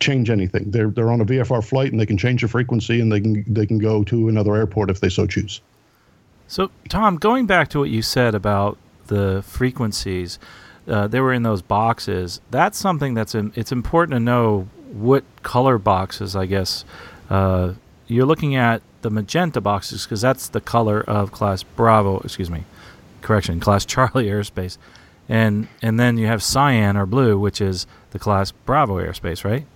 [0.00, 0.70] change anything.
[0.70, 3.44] They're they're on a VFR flight and they can change the frequency and they can
[3.52, 5.60] they can go to another airport if they so choose.
[6.46, 10.38] So Tom, going back to what you said about the frequencies
[10.88, 12.40] uh, they were in those boxes.
[12.50, 16.34] That's something that's in, it's important to know what color boxes.
[16.34, 16.84] I guess
[17.30, 17.74] uh,
[18.06, 22.20] you're looking at the magenta boxes because that's the color of Class Bravo.
[22.20, 22.64] Excuse me,
[23.22, 24.78] correction, Class Charlie airspace,
[25.28, 29.66] and and then you have cyan or blue, which is the Class Bravo airspace, right?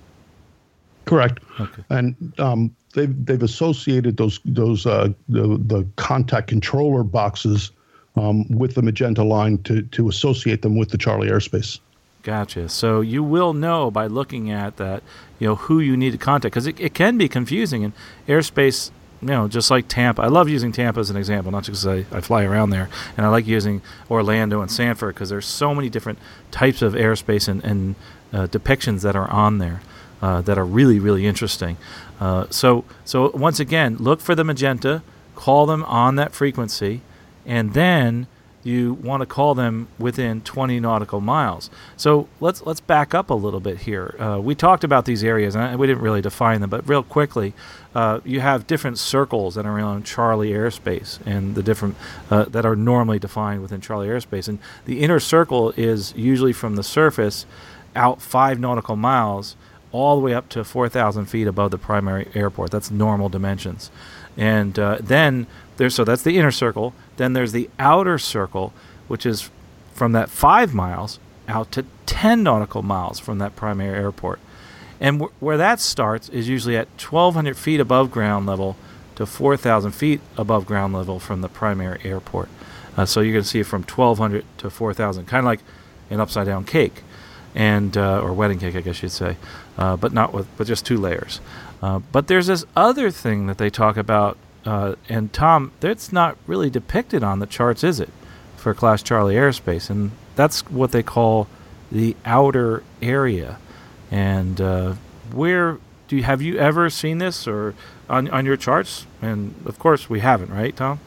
[1.04, 1.40] Correct.
[1.60, 1.82] Okay.
[1.90, 7.72] And um, they've they've associated those those uh, the the contact controller boxes
[8.16, 11.78] um, with the magenta line to, to associate them with the Charlie airspace.
[12.22, 12.68] Gotcha.
[12.68, 15.02] So you will know by looking at that,
[15.38, 17.82] you know, who you need to contact because it, it can be confusing.
[17.82, 17.92] And
[18.28, 21.84] airspace, you know, just like Tampa, I love using Tampa as an example, not just
[21.84, 22.88] because I, I fly around there.
[23.16, 26.18] And I like using Orlando and Sanford because there's so many different
[26.52, 27.94] types of airspace and, and
[28.32, 29.80] uh, depictions that are on there
[30.20, 31.76] uh, that are really, really interesting.
[32.20, 35.02] Uh, so, so once again, look for the magenta,
[35.34, 37.00] call them on that frequency
[37.46, 38.26] and then
[38.64, 41.68] you want to call them within 20 nautical miles.
[41.96, 44.14] So let's let's back up a little bit here.
[44.18, 47.54] Uh, we talked about these areas, and we didn't really define them, but real quickly,
[47.94, 51.96] uh, you have different circles that are around Charlie airspace, and the different
[52.30, 54.48] uh, that are normally defined within Charlie airspace.
[54.48, 57.46] And the inner circle is usually from the surface
[57.96, 59.56] out five nautical miles,
[59.90, 62.70] all the way up to 4,000 feet above the primary airport.
[62.70, 63.90] That's normal dimensions.
[64.36, 66.94] And uh, then there's so that's the inner circle.
[67.16, 68.72] Then there's the outer circle,
[69.08, 69.50] which is
[69.94, 74.40] from that five miles out to 10 nautical miles from that primary airport.
[75.00, 78.76] And w- where that starts is usually at 1,200 feet above ground level
[79.16, 82.48] to 4,000 feet above ground level from the primary airport.
[82.96, 85.60] Uh, so going to see it from 1,200 to 4,000, kind of like
[86.10, 87.02] an upside down cake,
[87.54, 89.36] and uh, or wedding cake, I guess you'd say,
[89.78, 91.40] uh, but not with, but just two layers.
[91.82, 96.36] Uh, but there's this other thing that they talk about uh, and Tom, that's not
[96.46, 98.10] really depicted on the charts, is it,
[98.56, 99.90] for Class Charlie airspace?
[99.90, 101.48] And that's what they call
[101.90, 103.58] the outer area.
[104.10, 104.94] And uh,
[105.32, 107.74] where do you, have you ever seen this or
[108.08, 109.06] on on your charts?
[109.20, 111.00] And of course, we haven't, right, Tom?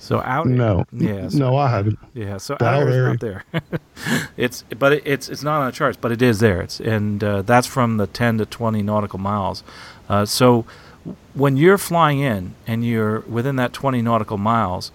[0.00, 0.46] So out.
[0.46, 0.84] No.
[0.92, 1.20] Yeah.
[1.30, 1.98] So, no, I haven't.
[2.14, 2.38] Yeah.
[2.38, 3.44] So the outer is not there.
[4.36, 6.62] it's but it, it's it's not on the charts, but it is there.
[6.62, 9.62] It's and uh, that's from the 10 to 20 nautical miles.
[10.08, 10.64] Uh, so
[11.34, 14.90] when you're flying in and you're within that 20 nautical miles,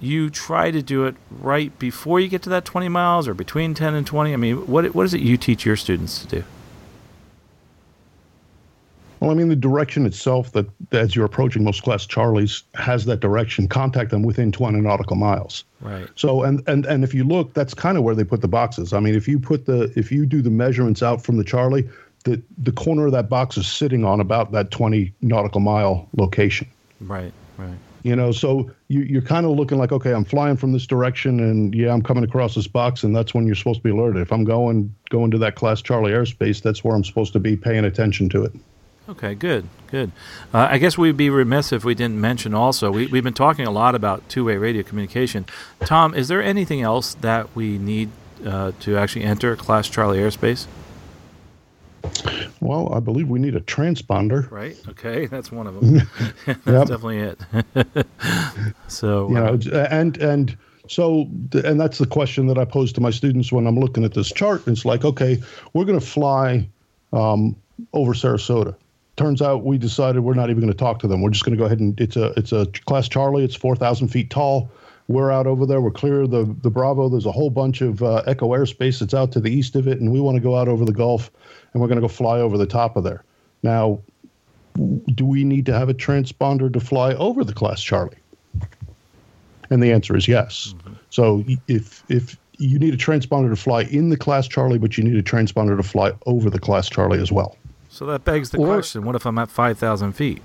[0.00, 3.74] you try to do it right before you get to that 20 miles or between
[3.74, 4.32] 10 and 20.
[4.32, 6.44] I mean, what what is it you teach your students to do?
[9.20, 13.18] Well, I mean, the direction itself that as you're approaching most class Charlies has that
[13.18, 13.66] direction.
[13.66, 15.64] Contact them within 20 nautical miles.
[15.80, 16.08] Right.
[16.14, 18.92] So, and and and if you look, that's kind of where they put the boxes.
[18.92, 21.88] I mean, if you put the if you do the measurements out from the Charlie,
[22.24, 26.68] the the corner of that box is sitting on about that 20 nautical mile location.
[27.00, 27.78] Right, right.
[28.02, 31.40] You know, so you, you're kind of looking like, okay, I'm flying from this direction,
[31.40, 34.22] and yeah, I'm coming across this box, and that's when you're supposed to be alerted.
[34.22, 37.56] If I'm going going to that class Charlie airspace, that's where I'm supposed to be
[37.56, 38.52] paying attention to it.
[39.08, 40.12] Okay, good, good.
[40.52, 43.66] Uh, I guess we'd be remiss if we didn't mention also, we, we've been talking
[43.66, 45.46] a lot about two way radio communication.
[45.80, 48.10] Tom, is there anything else that we need
[48.44, 50.66] uh, to actually enter Class Charlie airspace?
[52.60, 54.50] Well, I believe we need a transponder.
[54.50, 54.76] Right.
[54.88, 56.02] Okay, that's one of them.
[56.46, 56.86] that's Yep.
[56.88, 58.06] definitely it.
[58.88, 60.56] so you uh, know and and
[60.88, 61.28] so
[61.64, 64.32] and that's the question that i pose to my students when i'm looking at this
[64.32, 65.38] chart it's like okay
[65.74, 66.66] we're going to fly
[67.12, 67.54] um,
[67.92, 68.74] over sarasota
[69.16, 71.56] turns out we decided we're not even going to talk to them we're just going
[71.56, 74.70] to go ahead and it's a it's a class charlie it's 4000 feet tall
[75.08, 78.02] we're out over there we're clear of the the bravo there's a whole bunch of
[78.02, 80.54] uh, echo airspace that's out to the east of it and we want to go
[80.56, 81.30] out over the gulf
[81.72, 83.24] and we're going to go fly over the top of there
[83.62, 83.98] now
[85.14, 88.18] do we need to have a transponder to fly over the class Charlie?
[89.70, 90.72] And the answer is yes.
[91.10, 95.02] So if if you need a transponder to fly in the class Charlie, but you
[95.02, 97.56] need a transponder to fly over the class Charlie as well.
[97.90, 100.40] so that begs the Or- question: What if I'm at five thousand feet?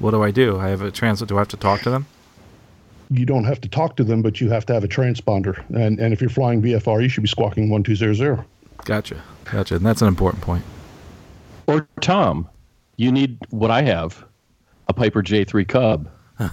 [0.00, 0.58] What do I do?
[0.58, 1.28] I have a transit.
[1.28, 2.06] Do I have to talk to them?
[3.12, 5.58] You don't have to talk to them, but you have to have a transponder.
[5.70, 8.44] And and if you're flying VFR, you should be squawking one two zero zero.
[8.84, 9.22] Gotcha.
[9.50, 9.76] Gotcha.
[9.76, 10.64] And that's an important point.
[11.66, 12.48] Or Tom,
[12.96, 14.24] you need what I have,
[14.88, 16.08] a Piper J3 Cub.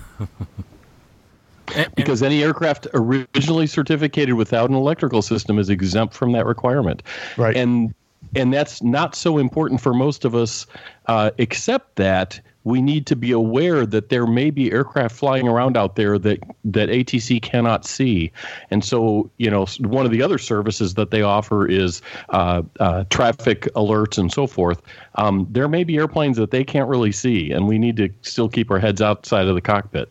[1.76, 6.45] And- and- Because any aircraft originally certificated without an electrical system is exempt from that
[6.48, 7.04] requirement.
[7.38, 7.56] Right.
[7.56, 7.93] And
[8.36, 10.65] and that's not so important for most of us,
[11.08, 15.78] uh, except that we need to be aware that there may be aircraft flying around
[15.78, 18.32] out there that that ATC cannot see.
[18.69, 23.06] And so, you know, one of the other services that they offer is uh, uh,
[23.10, 24.82] traffic alerts and so forth.
[25.15, 28.50] Um, there may be airplanes that they can't really see, and we need to still
[28.50, 30.10] keep our heads outside of the cockpit.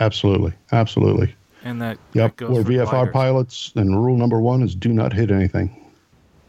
[0.00, 1.34] Absolutely, absolutely.
[1.64, 2.36] And that, Yep.
[2.36, 3.12] that goes We're VFR gliders.
[3.12, 5.74] pilots, and rule number one is do not hit anything.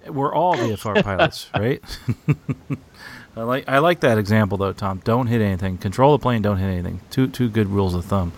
[0.07, 1.81] We're all VFR pilots, right?
[3.35, 5.01] I like I like that example though, Tom.
[5.03, 5.77] Don't hit anything.
[5.77, 6.41] Control the plane.
[6.41, 7.01] Don't hit anything.
[7.09, 8.33] Two two good rules of thumb.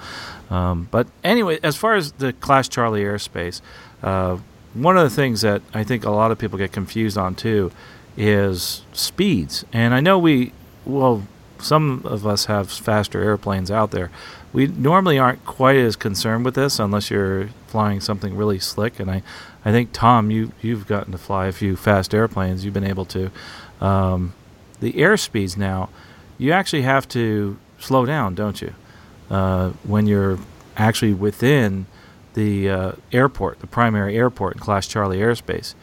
[0.50, 3.62] Um, but anyway, as far as the Class Charlie airspace,
[4.04, 4.38] uh,
[4.74, 7.72] one of the things that I think a lot of people get confused on too
[8.18, 9.66] is speeds.
[9.72, 10.52] And I know we,
[10.86, 11.26] well,
[11.60, 14.12] some of us have faster airplanes out there.
[14.52, 19.00] We normally aren't quite as concerned with this unless you're flying something really slick.
[19.00, 19.24] And I,
[19.64, 22.66] I think Tom, you you've gotten to fly a few fast airplanes.
[22.66, 23.32] You've been able to.
[23.80, 24.34] Um,
[24.82, 25.90] the airspeeds now,
[26.38, 28.74] you actually have to slow down, don't you?
[29.30, 30.38] Uh, when you're
[30.76, 31.86] actually within
[32.34, 35.74] the uh, airport, the primary airport in Class Charlie airspace.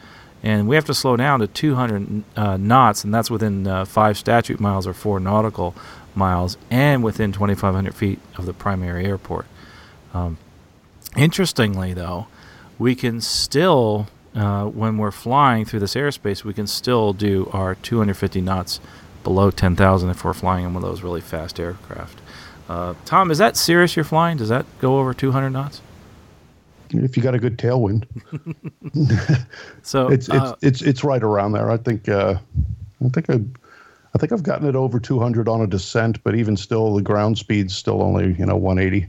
[0.41, 4.17] And we have to slow down to 200 uh, knots, and that's within uh, five
[4.17, 5.75] statute miles or four nautical
[6.15, 9.45] miles, and within 2,500 feet of the primary airport.
[10.13, 10.37] Um,
[11.17, 12.27] interestingly, though,
[12.77, 17.75] we can still, uh, when we're flying through this airspace, we can still do our
[17.75, 18.79] 250 knots
[19.23, 22.19] below 10,000 if we're flying in one of those really fast aircraft.
[22.67, 24.37] Uh, Tom, is that Cirrus you're flying?
[24.37, 25.81] Does that go over 200 knots?
[26.91, 28.07] If you got a good tailwind,
[29.83, 31.69] So it's it's uh, it's it's right around there.
[31.69, 32.35] I think uh,
[33.05, 33.39] I think I,
[34.15, 37.37] I think I've gotten it over 200 on a descent, but even still, the ground
[37.37, 39.07] speed's still only you know 180.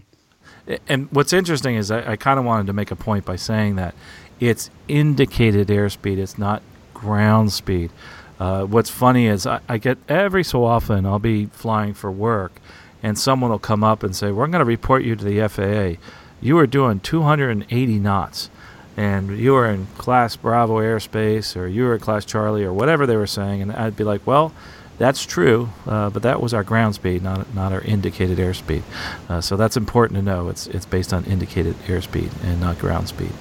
[0.89, 3.77] And what's interesting is I, I kind of wanted to make a point by saying
[3.77, 3.95] that
[4.41, 6.63] it's indicated airspeed, it's not
[6.95, 7.91] ground speed.
[8.39, 12.59] Uh, what's funny is I, I get every so often I'll be flying for work,
[13.03, 16.01] and someone will come up and say, "We're going to report you to the FAA.
[16.41, 18.49] You are doing 280 knots,
[18.97, 23.07] and you are in Class Bravo airspace, or you are in Class Charlie, or whatever
[23.07, 24.53] they were saying." And I'd be like, "Well."
[24.99, 28.83] That's true, uh, but that was our ground speed, not not our indicated airspeed.
[29.31, 30.51] Uh, so that's important to know.
[30.51, 33.33] It's it's based on indicated airspeed and not ground speed.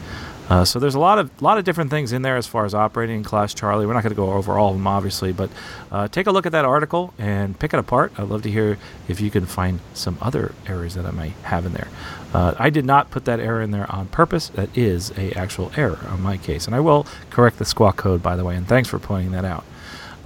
[0.50, 2.74] Uh, so there's a lot of lot of different things in there as far as
[2.74, 3.86] operating in Class Charlie.
[3.86, 5.50] We're not going to go over all of them, obviously, but
[5.92, 8.12] uh, take a look at that article and pick it apart.
[8.18, 11.66] I'd love to hear if you can find some other errors that I may have
[11.66, 11.88] in there.
[12.34, 14.50] Uh, I did not put that error in there on purpose.
[14.50, 18.24] That is a actual error on my case, and I will correct the squawk code
[18.24, 18.56] by the way.
[18.56, 19.64] And thanks for pointing that out.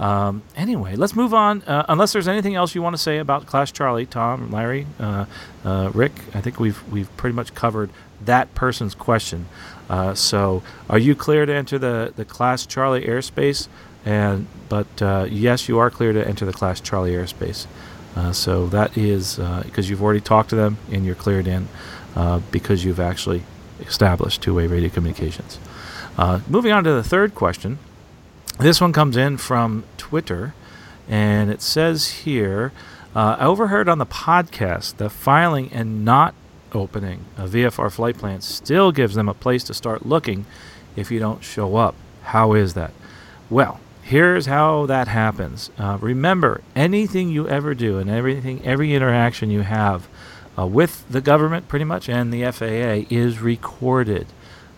[0.00, 1.62] Um, anyway, let's move on.
[1.62, 5.26] Uh, unless there's anything else you want to say about Class Charlie, Tom, Larry, uh,
[5.64, 7.90] uh, Rick, I think we've we've pretty much covered
[8.24, 9.46] that person's question.
[9.88, 13.68] Uh, so, are you clear to enter the, the Class Charlie airspace?
[14.04, 17.66] And but uh, yes, you are clear to enter the Class Charlie airspace.
[18.16, 21.68] Uh, so that is because you've already talked to them and you're cleared in
[22.14, 23.42] uh, because you've actually
[23.80, 25.58] established two-way radio communications.
[26.16, 27.78] Uh, moving on to the third question.
[28.58, 30.54] This one comes in from Twitter,
[31.08, 32.72] and it says here
[33.16, 36.34] uh, I overheard on the podcast that filing and not
[36.74, 40.46] opening a VFR flight plan still gives them a place to start looking
[40.96, 41.94] if you don't show up.
[42.22, 42.92] How is that?
[43.50, 45.70] Well, here's how that happens.
[45.78, 50.08] Uh, remember, anything you ever do and everything, every interaction you have
[50.58, 54.26] uh, with the government, pretty much, and the FAA is recorded.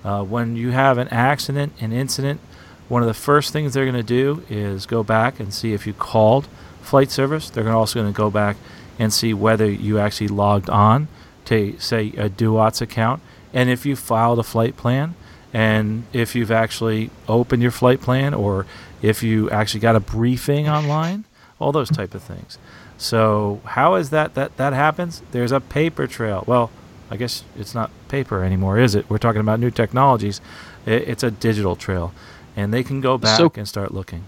[0.04, 2.40] Uh, when you have an accident, an incident,
[2.88, 5.86] one of the first things they're going to do is go back and see if
[5.86, 6.46] you called
[6.80, 7.50] flight service.
[7.50, 8.56] They're also going to go back
[8.98, 11.08] and see whether you actually logged on
[11.46, 13.22] to, say, a DUATS account,
[13.52, 15.14] and if you filed a flight plan,
[15.52, 18.66] and if you've actually opened your flight plan, or
[19.02, 21.24] if you actually got a briefing online,
[21.58, 22.58] all those type of things.
[22.98, 25.22] So how is that that that happens?
[25.32, 26.44] There's a paper trail.
[26.46, 26.70] Well,
[27.10, 29.08] I guess it's not paper anymore, is it?
[29.08, 30.40] We're talking about new technologies.
[30.84, 32.12] It, it's a digital trail,
[32.56, 34.24] and they can go back so, and start looking.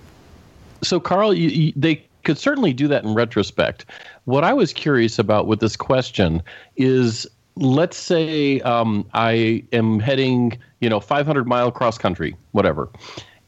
[0.83, 3.87] So, Carl, you, you, they could certainly do that in retrospect.
[4.25, 6.43] What I was curious about with this question
[6.77, 12.89] is, let's say um, I am heading, you know, 500 mile cross country, whatever,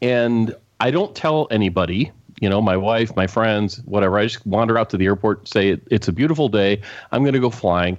[0.01, 2.11] and I don't tell anybody
[2.41, 4.19] you know, my wife, my friends, whatever.
[4.19, 6.81] I just wander out to the airport, say it's a beautiful day.
[7.13, 7.99] I'm going to go flying,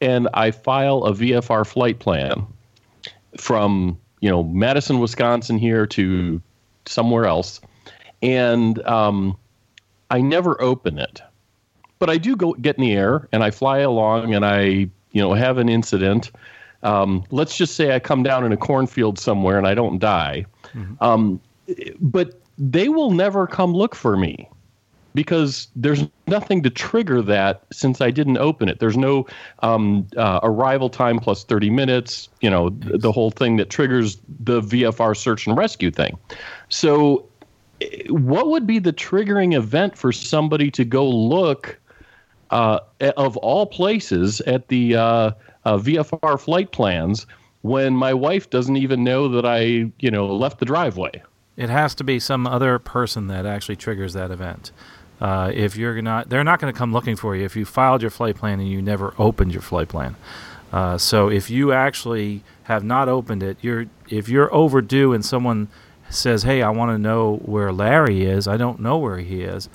[0.00, 2.46] and I file a VFR flight plan
[3.38, 6.40] from you know Madison, Wisconsin here to
[6.86, 7.60] somewhere else,
[8.22, 9.36] and um,
[10.10, 11.20] I never open it.
[11.98, 15.22] But I do go get in the air and I fly along and I you
[15.22, 16.30] know have an incident.
[16.82, 20.46] Um, let's just say I come down in a cornfield somewhere and I don't die.
[20.74, 21.02] Mm-hmm.
[21.02, 21.40] Um,
[22.00, 24.48] but they will never come look for me
[25.14, 28.78] because there's nothing to trigger that since I didn't open it.
[28.78, 29.26] There's no
[29.60, 34.18] um, uh, arrival time plus 30 minutes, you know, th- the whole thing that triggers
[34.38, 36.16] the VFR search and rescue thing.
[36.68, 37.27] So,
[38.08, 41.78] what would be the triggering event for somebody to go look,
[42.50, 42.80] uh,
[43.16, 45.30] of all places, at the uh,
[45.64, 47.26] uh VFR flight plans
[47.62, 51.22] when my wife doesn't even know that I, you know, left the driveway?
[51.56, 54.70] It has to be some other person that actually triggers that event.
[55.20, 58.00] Uh, if you're not, they're not going to come looking for you if you filed
[58.00, 60.14] your flight plan and you never opened your flight plan.
[60.72, 65.68] Uh, so if you actually have not opened it, you're if you're overdue and someone
[66.10, 68.48] says, "Hey, I want to know where Larry is.
[68.48, 69.68] I don't know where he is,"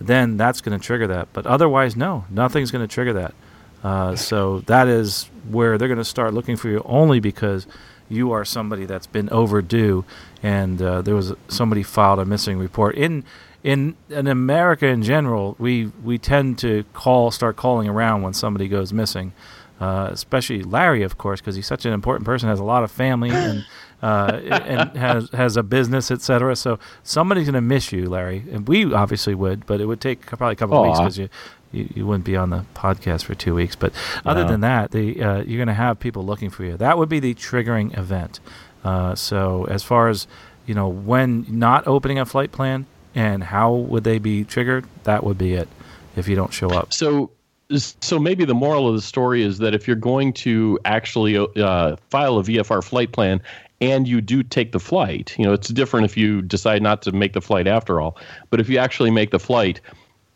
[0.00, 1.28] then that's going to trigger that.
[1.32, 3.34] But otherwise, no, nothing's going to trigger that.
[3.82, 7.66] Uh, so that is where they're going to start looking for you only because
[8.08, 10.04] you are somebody that's been overdue,
[10.42, 13.24] and uh, there was somebody filed a missing report in
[13.62, 15.56] in in America in general.
[15.58, 19.32] We we tend to call start calling around when somebody goes missing.
[19.80, 22.90] Uh, especially Larry, of course, because he's such an important person, has a lot of
[22.90, 23.64] family and
[24.02, 26.56] uh, and has has a business, etc.
[26.56, 30.26] So somebody's going to miss you, Larry, and we obviously would, but it would take
[30.26, 30.80] probably a couple Aww.
[30.80, 31.28] of weeks because you
[31.72, 33.76] you, you wouldn't be on the podcast for two weeks.
[33.76, 33.92] But
[34.24, 34.50] other no.
[34.50, 36.76] than that, the, uh, you're going to have people looking for you.
[36.76, 38.40] That would be the triggering event.
[38.84, 40.26] Uh, so as far as
[40.66, 45.24] you know, when not opening a flight plan and how would they be triggered, that
[45.24, 45.68] would be it
[46.14, 46.92] if you don't show up.
[46.92, 47.30] So
[47.76, 51.96] so maybe the moral of the story is that if you're going to actually uh,
[52.08, 53.42] file a VFR flight plan
[53.80, 57.12] and you do take the flight, you know, it's different if you decide not to
[57.12, 58.16] make the flight after all.
[58.50, 59.80] But if you actually make the flight,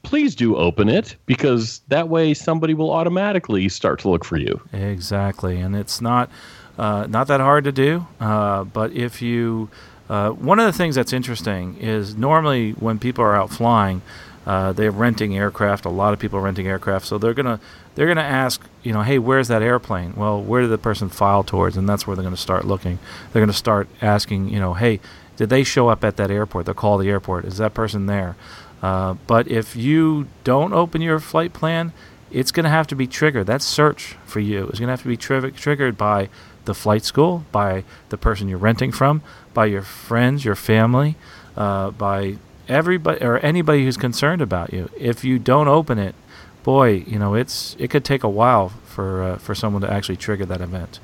[0.02, 4.60] please do open it because that way somebody will automatically start to look for you.
[4.72, 6.30] Exactly, and it's not
[6.78, 8.06] uh, not that hard to do.
[8.20, 9.68] Uh, but if you,
[10.08, 14.02] uh, one of the things that's interesting is normally when people are out flying,
[14.46, 15.84] uh, they're renting aircraft.
[15.84, 17.60] A lot of people are renting aircraft, so they're gonna
[17.94, 20.14] they're gonna ask, you know, hey, where's that airplane?
[20.16, 21.76] Well, where did the person file towards?
[21.76, 22.98] And that's where they're gonna start looking.
[23.32, 25.00] They're gonna start asking, you know, hey,
[25.36, 26.66] did they show up at that airport?
[26.66, 27.44] They'll call the airport.
[27.44, 28.36] Is that person there?
[28.82, 31.92] Uh, but if you don't open your flight plan,
[32.30, 33.46] it's going to have to be triggered.
[33.46, 36.28] That search for you is going to have to be tri- triggered by
[36.64, 39.22] the flight school, by the person you're renting from,
[39.54, 41.16] by your friends, your family,
[41.56, 42.36] uh, by
[42.68, 44.88] everybody or anybody who's concerned about you.
[44.98, 46.14] If you don't open it,
[46.62, 50.16] boy, you know it's it could take a while for uh, for someone to actually
[50.16, 51.00] trigger that event.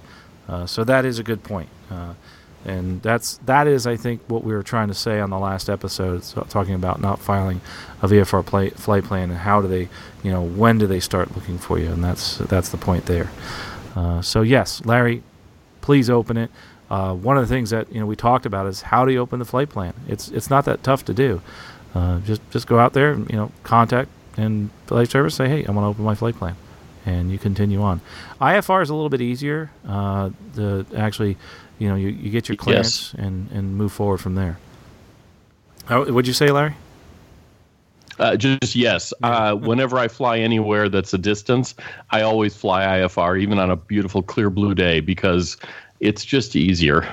[0.48, 1.68] Uh, so that is a good point.
[1.90, 2.14] Uh,
[2.64, 5.68] and that's that is I think what we were trying to say on the last
[5.68, 7.60] episode, so talking about not filing
[8.02, 9.88] a VFR play, flight plan and how do they,
[10.22, 13.30] you know, when do they start looking for you, and that's that's the point there.
[13.94, 15.22] Uh, so yes, Larry,
[15.80, 16.50] please open it.
[16.90, 19.18] Uh, one of the things that you know we talked about is how do you
[19.18, 19.94] open the flight plan.
[20.08, 21.40] It's it's not that tough to do.
[21.94, 25.66] Uh, just just go out there, and, you know, contact and flight service, say, hey,
[25.66, 26.56] I want to open my flight plan,
[27.04, 28.00] and you continue on.
[28.40, 31.36] IFR is a little bit easier uh, to actually
[31.78, 33.24] you know you, you get your clearance yes.
[33.24, 34.58] and and move forward from there.
[35.86, 36.74] How, what'd you say, Larry?
[38.18, 39.12] Uh, just yes.
[39.22, 41.74] Uh, whenever I fly anywhere that's a distance,
[42.10, 45.56] I always fly IFR, even on a beautiful clear blue day, because
[46.00, 47.08] it's just easier.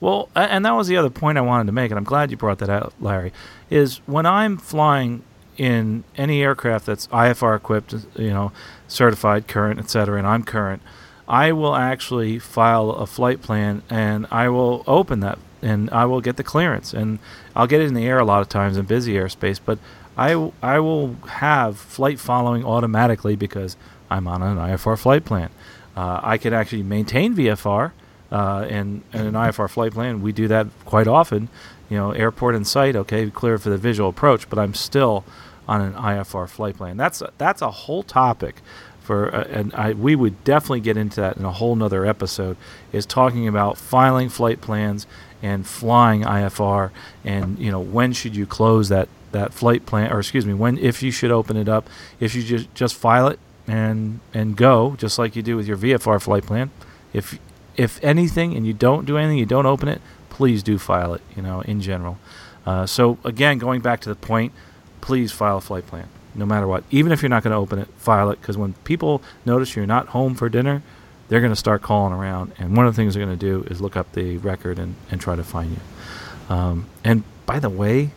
[0.00, 2.36] Well, and that was the other point I wanted to make, and I'm glad you
[2.36, 3.32] brought that out, Larry.
[3.68, 5.22] Is when I'm flying
[5.58, 8.52] in any aircraft that's IFR equipped, you know,
[8.86, 10.80] certified, current, etc., and I'm current,
[11.28, 16.22] I will actually file a flight plan and I will open that and I will
[16.22, 17.18] get the clearance and
[17.54, 19.78] I'll get it in the air a lot of times in busy airspace, but
[20.16, 23.76] I, I will have flight following automatically because
[24.10, 25.50] I'm on an IFR flight plan.
[25.96, 27.92] Uh, I can actually maintain VFR
[28.32, 30.22] uh, and, an IFR flight plan.
[30.22, 31.48] We do that quite often.
[31.90, 35.24] You know, airport in sight, okay, clear for the visual approach, but I'm still
[35.68, 36.96] on an IFR flight plan.
[36.96, 38.62] That's a, that's a whole topic
[39.08, 42.56] for, uh, and I, we would definitely get into that in a whole nother episode.
[42.92, 45.06] Is talking about filing flight plans
[45.42, 46.90] and flying IFR,
[47.24, 50.78] and you know when should you close that that flight plan, or excuse me, when
[50.78, 51.88] if you should open it up,
[52.20, 55.76] if you just just file it and and go just like you do with your
[55.76, 56.70] VFR flight plan.
[57.12, 57.38] If
[57.76, 61.22] if anything and you don't do anything, you don't open it, please do file it.
[61.34, 62.18] You know, in general.
[62.66, 64.52] Uh, so again, going back to the point,
[65.08, 66.84] please file a flight plan, no matter what.
[66.90, 69.86] Even if you're not going to open it, file it because when people notice you're
[69.86, 70.82] not home for dinner,
[71.28, 73.66] they're going to start calling around, and one of the things they're going to do
[73.70, 76.54] is look up the record and, and try to find you.
[76.54, 78.10] Um, and by the way,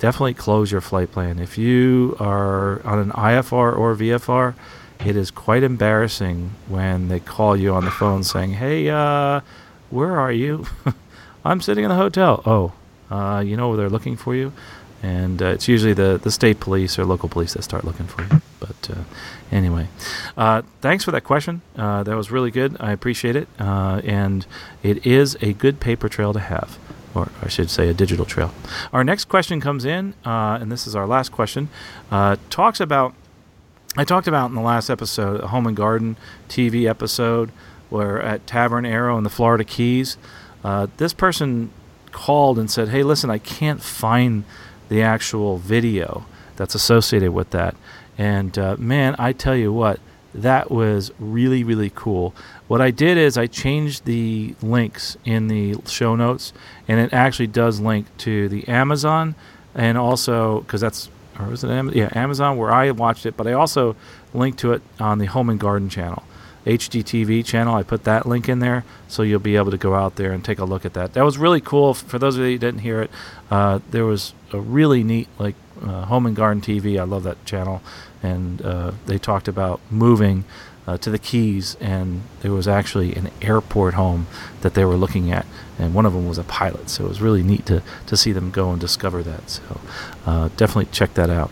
[0.00, 1.38] definitely close your flight plan.
[1.38, 4.54] If you are on an IFR or VFR,
[5.06, 9.42] it is quite embarrassing when they call you on the phone saying, "Hey, uh,
[9.90, 10.66] where are you?"
[11.44, 12.42] I'm sitting in the hotel.
[12.44, 12.72] Oh,
[13.12, 14.52] uh, you know they're looking for you,
[15.02, 18.22] and uh, it's usually the the state police or local police that start looking for
[18.22, 18.40] you.
[18.60, 19.02] But uh,
[19.50, 19.88] anyway,
[20.36, 21.62] uh, thanks for that question.
[21.76, 22.76] Uh, that was really good.
[22.80, 24.46] I appreciate it, and
[24.82, 26.78] it is a good paper trail to have
[27.14, 28.52] or I should say a digital trail.
[28.92, 31.68] Our next question comes in, uh, and this is our last question.
[32.10, 33.14] Uh, talks about
[33.96, 36.16] I talked about in the last episode, a home and garden
[36.48, 37.50] TV episode,
[37.90, 40.16] where at Tavernaero in the Florida Keys,
[40.64, 41.70] uh, this person
[42.10, 44.44] called and said, "Hey, listen, I can't find
[44.92, 46.24] the actual video
[46.56, 47.74] that's associated with that."
[48.18, 49.98] And uh, man, I tell you what,
[50.34, 52.34] that was really really cool.
[52.68, 56.52] What I did is I changed the links in the show notes,
[56.88, 59.34] and it actually does link to the Amazon
[59.74, 61.98] and also because that's or was it Amazon?
[61.98, 63.96] Yeah, Amazon where I watched it, but I also
[64.34, 66.22] linked to it on the Home and Garden channel.
[66.66, 67.74] HGTV channel.
[67.74, 70.44] I put that link in there, so you'll be able to go out there and
[70.44, 71.14] take a look at that.
[71.14, 71.94] That was really cool.
[71.94, 73.10] For those of you who didn't hear it,
[73.50, 77.00] uh, there was a really neat like uh, Home and Garden TV.
[77.00, 77.82] I love that channel,
[78.22, 80.44] and uh, they talked about moving
[80.86, 84.26] uh, to the Keys, and there was actually an airport home
[84.62, 85.46] that they were looking at,
[85.78, 86.90] and one of them was a pilot.
[86.90, 89.50] So it was really neat to to see them go and discover that.
[89.50, 89.80] So
[90.26, 91.50] uh, definitely check that out.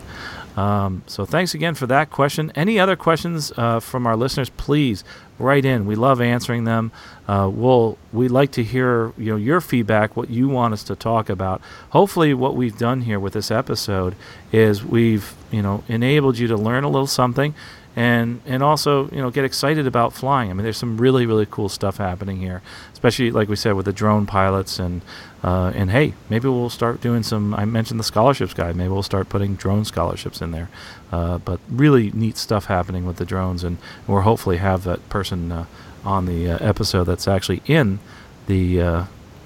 [0.61, 2.51] Um, so thanks again for that question.
[2.53, 4.51] Any other questions uh, from our listeners?
[4.51, 5.03] Please
[5.39, 5.87] write in.
[5.87, 6.91] We love answering them.
[7.27, 10.95] Uh, we'll we like to hear you know your feedback, what you want us to
[10.95, 11.61] talk about.
[11.89, 14.15] Hopefully, what we've done here with this episode
[14.51, 17.55] is we've you know enabled you to learn a little something
[17.95, 20.49] and and also you know get excited about flying.
[20.49, 22.61] I mean, there's some really really cool stuff happening here,
[22.93, 25.01] especially like we said with the drone pilots and
[25.43, 27.53] uh, and hey, maybe we'll start doing some.
[27.55, 28.75] I mentioned the scholarships guide.
[28.75, 30.69] Maybe we'll start putting drone scholarships in there.
[31.11, 33.77] Uh, but really neat stuff happening with the drones, and
[34.07, 35.65] we'll hopefully have that person uh,
[36.05, 37.99] on the uh, episode that's actually in
[38.47, 38.81] the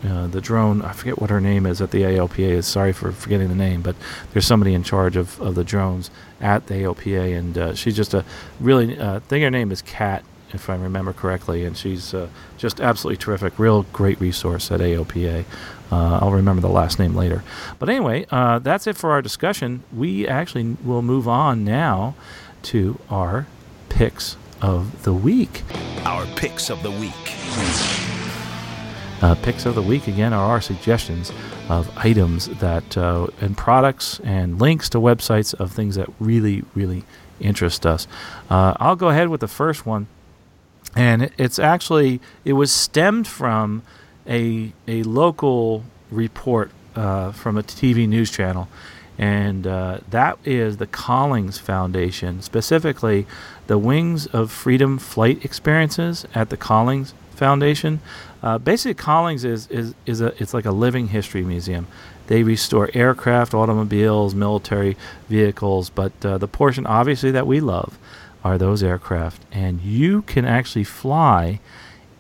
[0.05, 0.81] uh, uh, the drone.
[0.81, 2.39] I forget what her name is at the AOPA.
[2.39, 3.95] Is sorry for forgetting the name, but
[4.31, 6.09] there's somebody in charge of, of the drones
[6.41, 8.25] at the AOPA, and uh, she's just a
[8.59, 8.97] really.
[8.97, 12.27] Uh, I think her name is Kat, if I remember correctly, and she's uh,
[12.57, 13.57] just absolutely terrific.
[13.59, 15.45] Real great resource at AOPA.
[15.91, 17.43] Uh, I'll remember the last name later.
[17.77, 19.83] But anyway, that's it for our discussion.
[19.95, 22.15] We actually will move on now
[22.63, 23.45] to our
[23.89, 25.61] picks of the week.
[26.03, 28.04] Our picks of the week.
[29.21, 31.31] Uh, picks of the week again are our suggestions
[31.69, 37.03] of items that uh, and products and links to websites of things that really really
[37.39, 38.07] interest us.
[38.49, 40.07] Uh, I'll go ahead with the first one,
[40.95, 43.83] and it's actually it was stemmed from
[44.27, 48.67] a a local report uh, from a TV news channel.
[49.17, 53.25] And uh, that is the Collings Foundation, specifically
[53.67, 58.01] the Wings of Freedom flight experiences at the Collings Foundation.
[58.45, 61.87] Uh, basically, Collings is, is, is a it's like a living history museum.
[62.27, 64.95] They restore aircraft, automobiles, military
[65.27, 67.97] vehicles, but uh, the portion obviously that we love
[68.43, 71.59] are those aircraft, and you can actually fly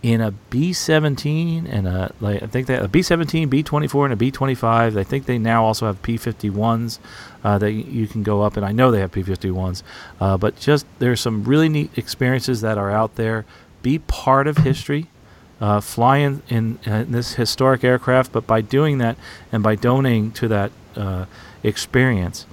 [0.01, 4.97] in a B-17 and a like I think that a B-17, B-24, and a B-25.
[4.97, 6.97] I think they now also have P-51s
[7.43, 9.83] uh, that you can go up, and I know they have P-51s.
[10.19, 13.45] Uh, but just there's some really neat experiences that are out there
[13.83, 15.07] be part of history,
[15.61, 19.17] uh, fly in, in, in, this historic aircraft, but by doing that
[19.51, 21.25] and by donating to that uh,
[21.63, 22.45] experience,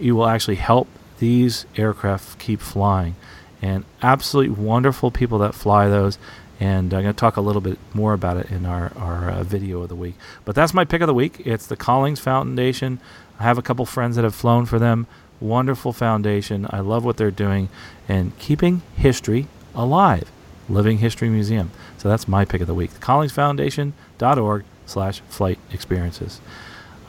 [0.00, 0.88] you will actually help
[1.18, 3.14] these aircraft keep flying.
[3.60, 6.16] and absolutely wonderful people that fly those.
[6.60, 9.42] And I'm going to talk a little bit more about it in our, our uh,
[9.42, 10.14] video of the week.
[10.44, 11.42] But that's my pick of the week.
[11.44, 13.00] It's the Collings Foundation.
[13.38, 15.06] I have a couple friends that have flown for them.
[15.40, 16.66] Wonderful foundation.
[16.70, 17.68] I love what they're doing
[18.08, 20.30] and keeping history alive.
[20.68, 21.70] Living History Museum.
[21.98, 22.92] So that's my pick of the week.
[23.00, 26.40] collingsfoundation.org slash flight experiences.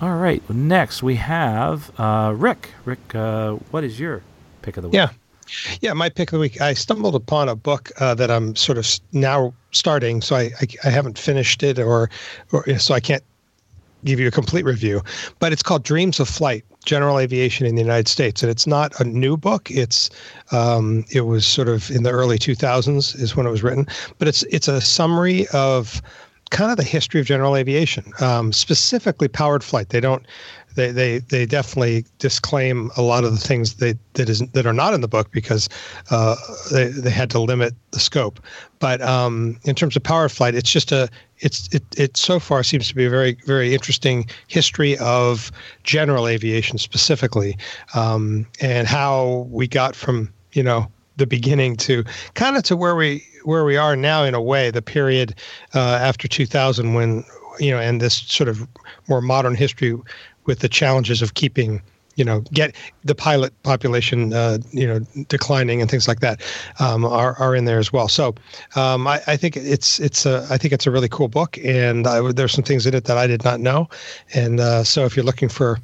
[0.01, 0.47] All right.
[0.49, 2.71] Next, we have uh, Rick.
[2.85, 4.21] Rick, uh, what is your
[4.61, 4.95] pick of the week?
[4.95, 5.09] Yeah.
[5.81, 6.61] Yeah, my pick of the week.
[6.61, 10.67] I stumbled upon a book uh, that I'm sort of now starting, so I, I,
[10.83, 12.09] I haven't finished it, or,
[12.51, 13.23] or so I can't
[14.05, 15.01] give you a complete review.
[15.39, 18.99] But it's called Dreams of Flight: General Aviation in the United States, and it's not
[18.99, 19.69] a new book.
[19.71, 20.09] It's
[20.51, 23.87] um, it was sort of in the early 2000s is when it was written,
[24.17, 26.01] but it's it's a summary of
[26.49, 29.89] kind of the history of general aviation, um, specifically powered flight.
[29.89, 30.25] They don't
[30.79, 34.73] they they they definitely disclaim a lot of the things that that is that are
[34.73, 35.67] not in the book because
[36.09, 36.35] uh,
[36.71, 38.39] they they had to limit the scope.
[38.79, 41.09] But um, in terms of power flight, it's just a
[41.39, 45.51] it's it it so far seems to be a very very interesting history of
[45.83, 47.57] general aviation specifically,
[47.93, 52.05] um, and how we got from you know the beginning to
[52.35, 55.35] kind of to where we where we are now in a way the period
[55.75, 57.25] uh, after 2000 when
[57.59, 58.65] you know and this sort of
[59.09, 59.97] more modern history
[60.49, 61.79] with the challenges of keeping
[62.15, 66.41] you know get the pilot population uh, you know declining and things like that
[66.79, 68.07] um, are, are in there as well.
[68.07, 68.33] So
[68.75, 72.07] um, I, I, think it's it's a I think it's a really cool book and
[72.07, 73.87] I, there's some things in it that I did not know.
[74.33, 75.77] And uh, so if you're looking for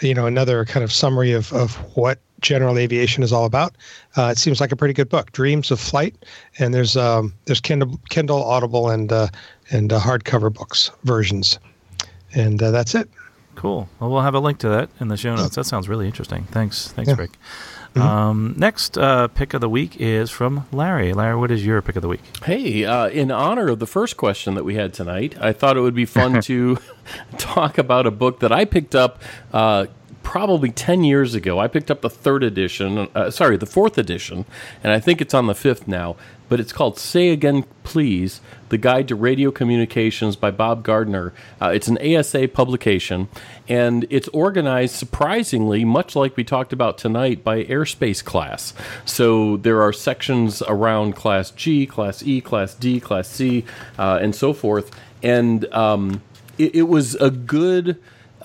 [0.00, 3.76] you know another kind of summary of, of what general aviation is all about
[4.16, 5.30] uh, it seems like a pretty good book.
[5.32, 6.16] Dreams of Flight
[6.58, 9.28] and there's um, there's Kindle, Kindle Audible and uh,
[9.70, 11.58] and uh, hardcover books versions.
[12.34, 13.08] And uh, that's it.
[13.56, 13.88] Cool.
[13.98, 15.56] Well, we'll have a link to that in the show notes.
[15.56, 16.44] That sounds really interesting.
[16.44, 17.16] Thanks, thanks, yeah.
[17.18, 17.32] Rick.
[17.96, 18.02] Mm-hmm.
[18.06, 21.14] Um, next uh, pick of the week is from Larry.
[21.14, 22.20] Larry, what is your pick of the week?
[22.44, 25.80] Hey, uh, in honor of the first question that we had tonight, I thought it
[25.80, 26.76] would be fun to
[27.38, 29.86] talk about a book that I picked up uh,
[30.26, 31.60] probably 10 years ago.
[31.60, 34.44] I picked up the third edition, uh, sorry, the fourth edition,
[34.82, 36.16] and I think it's on the fifth now.
[36.48, 41.32] But it's called Say Again Please The Guide to Radio Communications by Bob Gardner.
[41.62, 43.28] Uh, it's an ASA publication,
[43.68, 48.74] and it's organized surprisingly, much like we talked about tonight, by airspace class.
[49.04, 53.64] So there are sections around Class G, Class E, Class D, Class C,
[53.96, 54.90] uh, and so forth.
[55.22, 56.20] And um,
[56.58, 57.96] it, it was a good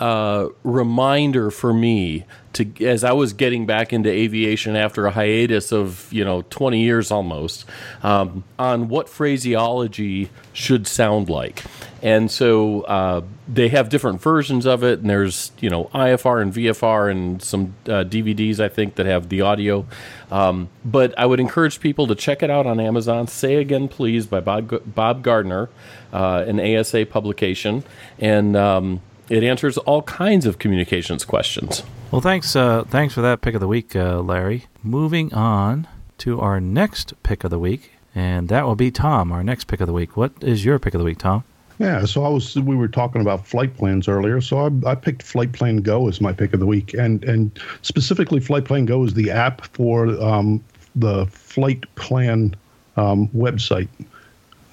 [0.01, 5.71] uh, reminder for me to as I was getting back into aviation after a hiatus
[5.71, 7.65] of you know 20 years almost
[8.01, 11.63] um, on what phraseology should sound like.
[12.01, 16.51] And so uh, they have different versions of it, and there's you know IFR and
[16.51, 19.85] VFR and some uh, DVDs I think that have the audio.
[20.31, 23.27] Um, but I would encourage people to check it out on Amazon.
[23.27, 25.69] Say again, please, by Bob, Bob Gardner,
[26.11, 27.83] uh, an ASA publication,
[28.17, 29.01] and um,
[29.32, 31.84] it answers all kinds of communications questions.
[32.11, 34.65] Well, thanks, uh, thanks for that pick of the week, uh, Larry.
[34.84, 35.88] Moving on
[36.19, 39.32] to our next pick of the week, and that will be Tom.
[39.32, 40.17] Our next pick of the week.
[40.17, 41.45] What is your pick of the week, Tom?
[41.79, 45.23] Yeah, so I was we were talking about flight plans earlier, so I, I picked
[45.23, 49.03] Flight Plan Go as my pick of the week, and and specifically Flight Plan Go
[49.03, 50.63] is the app for um,
[50.95, 52.53] the flight plan
[52.97, 53.88] um, website.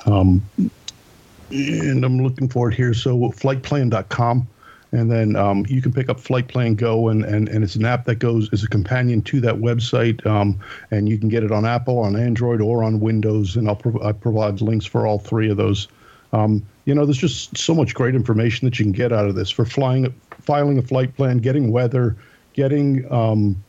[0.05, 0.43] Um,
[1.51, 2.95] and I'm looking for it here.
[2.95, 4.49] So flightplan.com.
[4.91, 7.85] And then um, you can pick up Flight Plan Go, and, and, and it's an
[7.85, 10.25] app that goes as a companion to that website.
[10.27, 10.59] Um,
[10.91, 13.57] and you can get it on Apple, on Android, or on Windows.
[13.57, 15.89] And I'll I provide links for all three of those.
[16.33, 19.35] Um, you know, there's just so much great information that you can get out of
[19.35, 22.17] this for flying, filing a flight plan, getting weather,
[22.55, 23.63] getting um,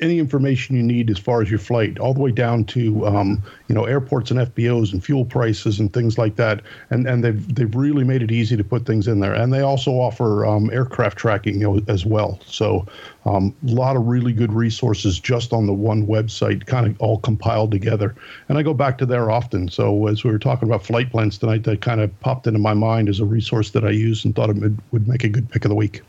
[0.00, 3.42] any information you need as far as your flight, all the way down to um,
[3.68, 6.62] you know airports and FBOs and fuel prices and things like that.
[6.90, 9.34] And and they've they've really made it easy to put things in there.
[9.34, 12.40] And they also offer um, aircraft tracking you know, as well.
[12.46, 12.86] So
[13.24, 17.18] a um, lot of really good resources just on the one website, kind of all
[17.18, 18.14] compiled together.
[18.48, 19.68] And I go back to there often.
[19.68, 22.74] So as we were talking about flight plans tonight, that kind of popped into my
[22.74, 25.50] mind as a resource that I use and thought it would, would make a good
[25.50, 26.02] pick of the week.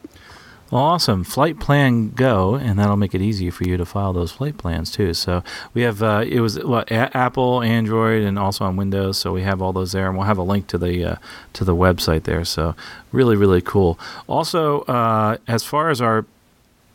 [0.72, 1.24] Well, awesome.
[1.24, 4.92] Flight Plan Go, and that'll make it easier for you to file those flight plans
[4.92, 5.16] too.
[5.16, 5.44] So
[5.74, 9.18] we have uh, it was what, a- Apple, Android, and also on Windows.
[9.18, 11.16] So we have all those there, and we'll have a link to the uh,
[11.54, 12.46] to the website there.
[12.46, 12.76] So
[13.12, 13.98] really, really cool.
[14.28, 16.26] Also, uh, as far as our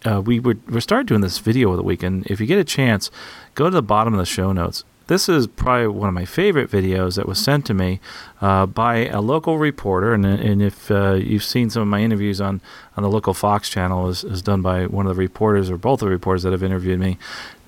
[0.04, 2.58] uh, we were we started doing this video of the week, and if you get
[2.58, 3.10] a chance,
[3.56, 4.84] go to the bottom of the show notes.
[5.06, 8.00] This is probably one of my favorite videos that was sent to me
[8.40, 10.14] uh, by a local reporter.
[10.14, 12.60] And, and if uh, you've seen some of my interviews on,
[12.96, 16.00] on the local Fox channel, is, is done by one of the reporters or both
[16.00, 17.18] of the reporters that have interviewed me.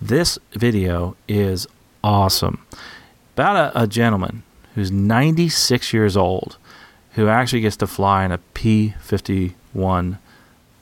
[0.01, 1.67] This video is
[2.03, 2.65] awesome.
[3.35, 4.43] About a, a gentleman
[4.75, 6.57] who's 96 years old
[7.13, 10.19] who actually gets to fly in a P 51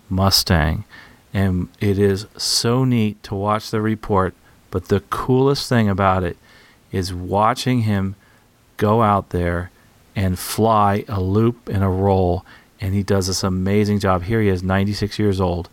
[0.09, 0.85] Mustang.
[1.33, 4.35] And it is so neat to watch the report.
[4.71, 6.37] But the coolest thing about it
[6.95, 8.15] is watching him
[8.77, 9.71] go out there
[10.15, 12.45] and fly a loop and a roll.
[12.81, 14.23] And he does this amazing job.
[14.23, 15.69] Here he is, 96 years old.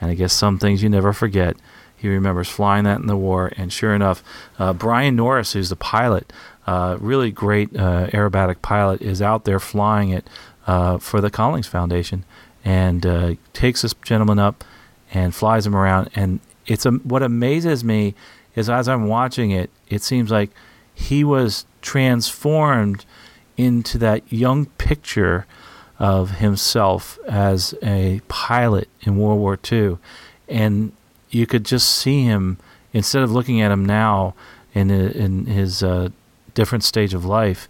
[0.00, 1.56] And I guess some things you never forget.
[1.96, 3.52] He remembers flying that in the war.
[3.56, 4.24] And sure enough,
[4.58, 6.32] uh, Brian Norris, who's the pilot,
[6.66, 10.28] uh, really great uh, aerobatic pilot, is out there flying it
[10.66, 12.24] uh, for the Collings Foundation
[12.64, 14.64] and uh, takes this gentleman up
[15.12, 16.10] and flies him around.
[16.14, 18.14] And it's what amazes me
[18.54, 20.50] is as I'm watching it, it seems like
[20.94, 23.04] he was transformed
[23.56, 25.46] into that young picture
[25.98, 29.98] of himself as a pilot in World War II.
[30.48, 30.92] And
[31.30, 32.58] you could just see him,
[32.92, 34.34] instead of looking at him now
[34.74, 36.08] in, in his uh,
[36.54, 37.68] different stage of life,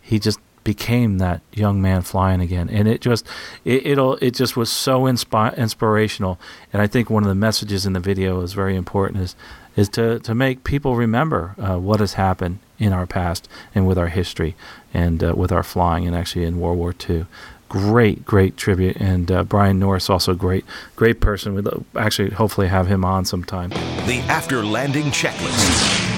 [0.00, 3.26] he just became that young man flying again and it just
[3.64, 6.38] it, it'll it just was so inspi- inspirational
[6.72, 9.34] and i think one of the messages in the video is very important is
[9.76, 13.98] is to, to make people remember uh, what has happened in our past and with
[13.98, 14.56] our history
[14.92, 17.26] and uh, with our flying and actually in World War II.
[17.68, 20.64] Great, great tribute, and uh, Brian Norris also great,
[20.96, 21.54] great person.
[21.54, 23.70] We'd actually hopefully have him on sometime.
[23.70, 26.09] The after landing checklist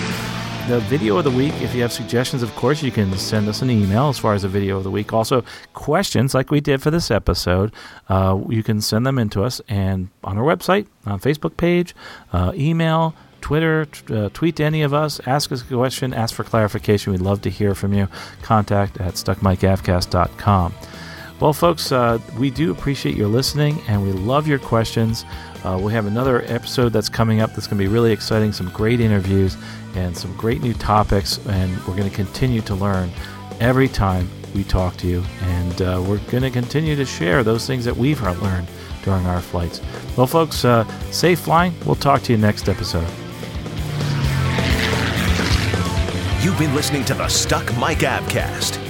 [0.69, 1.53] the video of the week.
[1.61, 4.43] If you have suggestions, of course, you can send us an email as far as
[4.43, 5.13] the video of the week.
[5.13, 7.73] Also, questions like we did for this episode,
[8.09, 11.95] uh, you can send them in to us and on our website, on Facebook page,
[12.33, 16.45] uh, email, Twitter, uh, tweet to any of us, ask us a question, ask for
[16.45, 17.13] clarification.
[17.13, 18.09] We'd love to hear from you.
[18.43, 20.75] Contact at stuckmicavcast.com.
[21.41, 25.25] Well, folks, uh, we do appreciate your listening and we love your questions.
[25.65, 28.69] Uh, we have another episode that's coming up that's going to be really exciting, some
[28.71, 29.57] great interviews
[29.95, 33.11] and some great new topics, and we're going to continue to learn
[33.61, 35.23] every time we talk to you.
[35.43, 38.69] And uh, we're going to continue to share those things that we've learned
[39.05, 39.81] during our flights.
[40.17, 41.75] Well, folks, uh, safe flying.
[41.87, 43.09] We'll talk to you next episode.
[46.43, 48.82] You've been listening to the Stuck Mic Avcast.